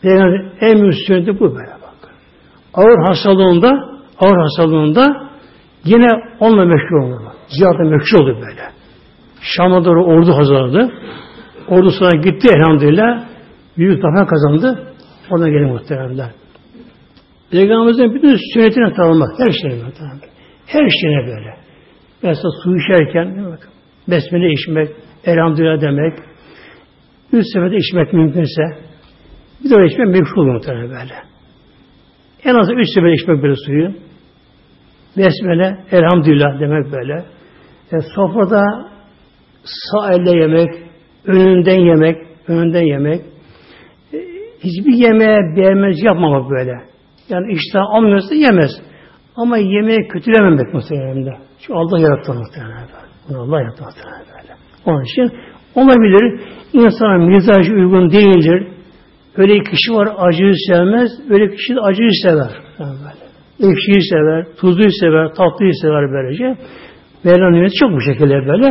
[0.02, 2.14] Peygamber en büyük sünneti bu böyle bak.
[2.74, 3.68] Ağır hastalığında
[4.18, 5.30] ağır hastalığında
[5.84, 6.08] yine
[6.40, 7.32] onunla meşgul oldu.
[7.58, 8.62] Cihatla meşgul oldu böyle.
[9.40, 10.92] Şam'a doğru ordu hazırladı.
[11.68, 13.24] Ordusuna gitti elhamdülillah.
[13.76, 14.92] Büyük zafer kazandı.
[15.30, 16.30] Oradan gelin muhteremler.
[17.50, 19.28] Peygamberimizin bütün sünnetine tanımak.
[19.38, 20.20] Her şeyine muhterem.
[20.66, 21.57] Her şeyine böyle.
[22.22, 23.58] Mesela su içerken
[24.08, 24.88] besmele içmek,
[25.24, 26.18] elhamdülillah demek,
[27.32, 28.62] üç seferde içmek mümkünse
[29.64, 31.14] bir de içmek mümkün olur muhtemelen böyle.
[32.44, 33.92] En az üç sefer içmek böyle suyu.
[35.16, 37.24] Besmele, elhamdülillah demek böyle.
[37.92, 38.64] E, sofrada
[39.64, 40.68] sağ elle yemek,
[41.24, 42.16] önünden yemek,
[42.48, 43.22] önünden yemek,
[44.64, 46.72] hiçbir yemeğe beğenmez yapmamak böyle.
[47.28, 48.70] Yani iştah almıyorsa yemez.
[49.36, 51.47] Ama yemeği kötülememek muhtemelen.
[51.60, 52.88] Çünkü Allah yarattı muhtemelen.
[53.28, 54.54] Bunu Allah yarattı muhtemelen böyle.
[54.86, 55.32] Onun için
[55.74, 56.40] olabilir.
[56.72, 58.68] İnsana mizacı uygun değildir.
[59.36, 62.50] Öyle kişi var acıyı sevmez, öyle kişi de acıyı sever.
[62.78, 63.72] Yani böyle.
[63.72, 66.62] Ekşiyi sever, tuzluyu sever, tatlıyı sever böylece.
[67.24, 68.68] Mevla nimeti çok bu şekilde böyle.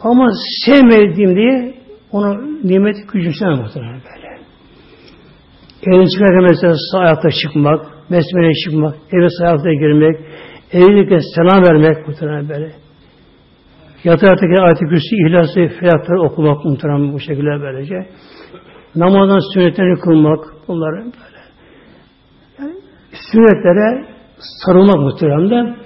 [0.00, 0.30] Ama
[0.66, 1.74] sevmediğim diye
[2.12, 2.34] ona
[2.64, 4.28] nimeti küçümsemem muhtemelen böyle.
[5.86, 10.16] Evden çıkarken mesela sağ ayakta çıkmak, besmele çıkmak, eve sağ ayakta girmek,
[10.72, 12.72] evliyken selam vermek muhtemelen böyle.
[14.04, 17.94] Yatarken ayet-i kürsü, ihlası, felakları okumak muhtemelen bu şekilde böylece.
[18.94, 21.42] Namazdan sünnetlerini kılmak, bunlar böyle.
[22.58, 22.74] Yani
[23.32, 24.06] sünnetlere
[24.38, 25.76] sarılmak muhtemelen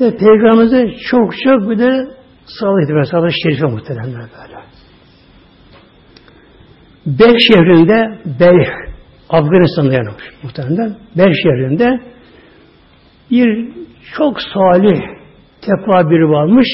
[0.00, 2.06] ve Peygamberimize çok çok bir de
[2.46, 4.54] sağlık etmek, sağlık şerife muhtemelen böyle.
[7.06, 8.66] Bel şehrinde Bel
[9.28, 10.96] Afganistan'da yanılmış muhtemelen.
[11.16, 12.00] Bel şehrinde
[13.30, 13.68] bir
[14.16, 15.00] çok salih
[15.60, 16.66] tekva biri varmış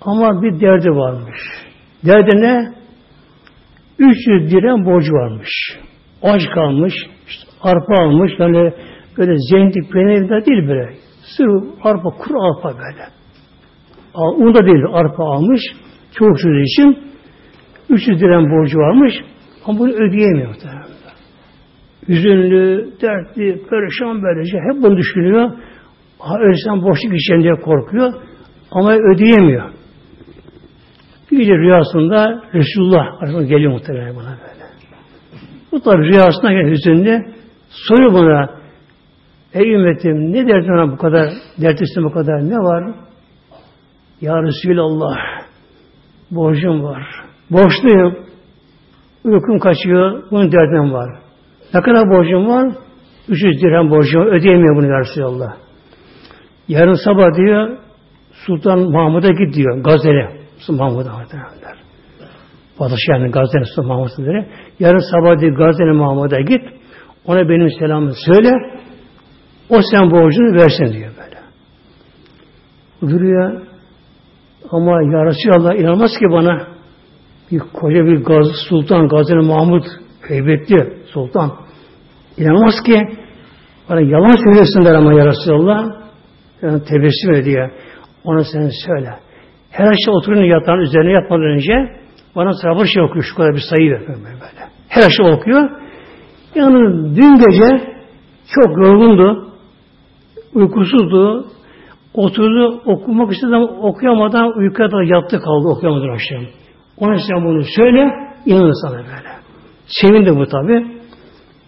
[0.00, 1.40] ama bir derdi varmış.
[2.06, 2.74] Derdi ne?
[3.98, 5.50] 300 dirhem borcu varmış.
[6.22, 6.94] Aç kalmış,
[7.28, 8.72] işte arpa almış, yani
[9.18, 10.94] böyle zengin peynir de değil böyle.
[11.36, 13.06] Sırf arpa, kuru arpa böyle.
[14.14, 15.60] Un da değil, arpa almış.
[16.14, 16.98] Çok sürü için
[17.88, 19.14] 300 dirhem borcu varmış
[19.64, 20.54] ama bunu ödeyemiyor.
[22.08, 25.50] Üzünlü, dertli, perişan böylece hep bunu düşünüyor.
[26.40, 28.12] Ölsem boşluk içeceğim diye korkuyor
[28.70, 29.70] ama ödeyemiyor.
[31.30, 34.64] Bir gece rüyasında Resulullah Aleyhisselam geliyor muhtemelen buna böyle.
[35.72, 37.24] Bu tabi rüyasında gelen hüzünlü
[37.70, 38.64] soruyor buna
[39.54, 41.30] Ey ümmetim ne derdin bu kadar,
[41.62, 42.94] dert bu kadar ne var?
[44.20, 45.16] Ya Resulallah
[46.30, 47.02] borcum var.
[47.50, 48.16] Borçluyum.
[49.24, 50.22] Uykum kaçıyor.
[50.30, 51.18] Bunun derdim var.
[51.74, 52.72] Ne kadar borcum var?
[53.28, 54.26] 300 dirhem borcum.
[54.26, 55.63] Ödeyemiyor bunu ya Resulallah.
[56.68, 57.78] Yarın sabah diyor
[58.46, 59.78] Sultan Mahmud'a git diyor.
[59.78, 60.40] Gazele.
[60.58, 61.76] Sultan Mahmud'a derler.
[62.78, 64.44] Padişah yani Gazeli Sultan Mahmud'a diyor.
[64.80, 66.62] Yarın sabah diyor Gazeli Mahmud'a git.
[67.24, 68.50] Ona benim selamımı söyle.
[69.68, 71.40] O sen borcunu versin diyor böyle.
[73.12, 73.60] Duruyor.
[74.70, 76.66] Ama ya Resulallah inanmaz ki bana
[77.50, 79.84] bir koca bir gaz, sultan Gazeli Mahmud
[80.28, 81.52] heybetli sultan
[82.38, 83.00] inanmaz ki
[83.90, 86.03] bana yalan söylüyorsun ama ya Resulallah
[86.62, 87.70] yani tebessüm ediyor.
[88.24, 89.10] Ona sen söyle.
[89.70, 91.72] Her akşam oturun yatağın üzerine yatmadan önce
[92.36, 93.24] bana sabır şey okuyor.
[93.24, 94.70] Şu kadar bir sayı ver böyle.
[94.88, 95.70] Her akşam okuyor.
[96.54, 96.78] Yani
[97.16, 97.94] dün gece
[98.54, 99.48] çok yorgundu.
[100.54, 101.46] Uykusuzdu.
[102.14, 106.44] Oturdu okumak istedi ama okuyamadan uykuya da yattı kaldı okuyamadı akşam.
[106.98, 108.10] Ona sen bunu söyle
[108.46, 109.30] inanır sana böyle.
[109.86, 110.86] Sevindi bu tabi.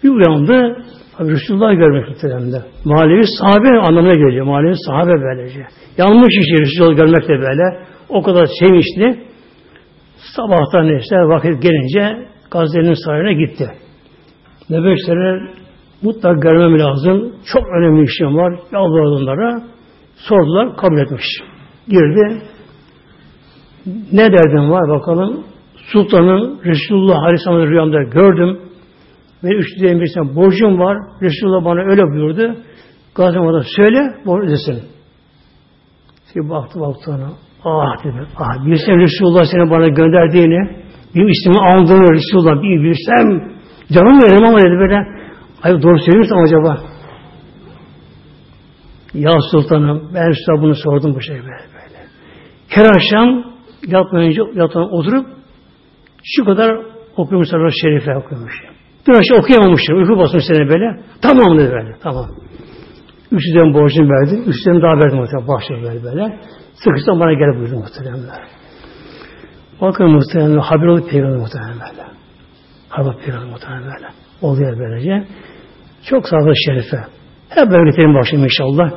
[0.02, 0.84] Bir uyandı
[1.18, 4.46] Tabi Resulullah görmek muhtemelen Manevi sahabe anlamına geliyor.
[4.46, 5.60] Manevi sahabe böylece.
[5.98, 7.86] Yanlış işi Resulullah görmek de böyle.
[8.08, 9.24] O kadar sevinçli.
[10.36, 13.70] Sabahtan işte vakit gelince Gazze'nin sarayına gitti.
[14.70, 15.50] Nöbetçilere
[16.02, 17.32] mutlaka görmem lazım.
[17.52, 18.58] Çok önemli işim var.
[18.72, 19.62] Yalvardı onlara.
[20.16, 21.26] Sordular, kabul etmiş.
[21.88, 22.42] Girdi.
[24.12, 25.44] Ne derdin var bakalım.
[25.92, 28.65] Sultanın Resulullah Aleyhisselam'ın rüyamda gördüm.
[29.44, 30.98] Ve üç düzeyin bir borcum var.
[31.22, 32.56] Resulullah bana öyle buyurdu.
[33.14, 34.82] Gaziantep'e söyle, borç ödesin.
[36.32, 37.32] Şimdi baktı baktı ona.
[37.64, 38.26] Ah dedi.
[38.36, 40.76] Ah bilsem Resulullah seni bana gönderdiğini,
[41.14, 43.56] benim ismimi aldığını Resulullah bir bilsem,
[43.92, 44.98] canım veririm ama dedi böyle.
[45.62, 46.78] Ay doğru söylüyorsun acaba?
[49.14, 51.46] Ya sultanım ben size bunu sordum bu şey böyle.
[51.46, 52.06] böyle.
[52.68, 53.44] Her akşam
[53.86, 55.26] yatmadan önce yatağına oturup
[56.24, 56.80] şu kadar
[57.16, 58.75] okumuş Sarı Şerife okumuş.
[59.08, 59.96] Bir akşam okuyamamıştım.
[59.98, 61.00] Uyku basmış seni böyle.
[61.22, 61.96] Tamam dedi böyle.
[62.02, 62.26] Tamam.
[63.32, 64.44] Üç yüzden borcunu verdim.
[64.46, 65.48] Üç yüzden daha verdim.
[65.48, 66.38] Bahşiş böyle böyle.
[66.74, 68.20] Sıkıştan bana gel buyurdu muhtemelen.
[69.80, 72.04] Bakın muhtemelen haber olup peygamber böyle.
[72.88, 74.06] Haber peygamber muhtemelen böyle.
[74.42, 75.24] Oluyor böylece.
[76.10, 76.96] Çok sağlıklı şerife.
[77.48, 78.90] Hep böyle getirin başlayalım inşallah.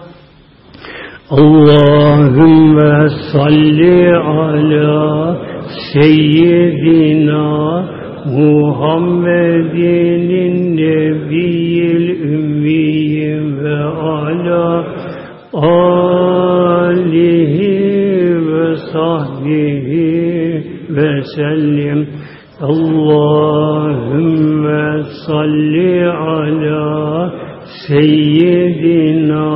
[1.29, 5.37] Allahümme salli ala
[5.93, 7.49] seyyidina
[8.25, 10.27] Muhammedin
[10.77, 14.85] nebiyil ümmiyi ve ala
[15.53, 16.39] alihi
[18.47, 22.07] ve sahbihi ve sellim.
[22.61, 24.83] Allahümme
[25.27, 27.33] salli ala
[27.87, 29.49] seyyidina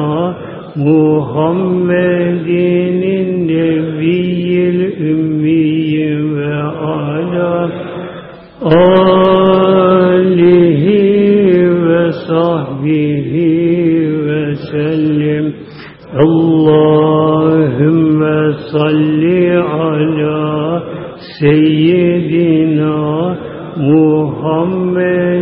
[0.75, 3.01] Muhammedin
[3.47, 4.32] nebiyil
[8.65, 10.43] alihi
[11.87, 13.47] ve sahbihi
[14.25, 15.45] ve sellim.
[16.25, 17.33] Allahümme
[18.71, 20.83] salli ala
[21.39, 22.99] seyyidina
[23.77, 25.32] Muhammed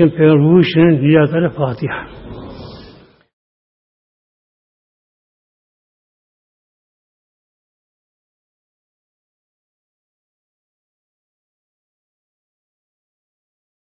[0.00, 1.02] olsun Peygamber ruhu için
[1.50, 2.06] Fatiha.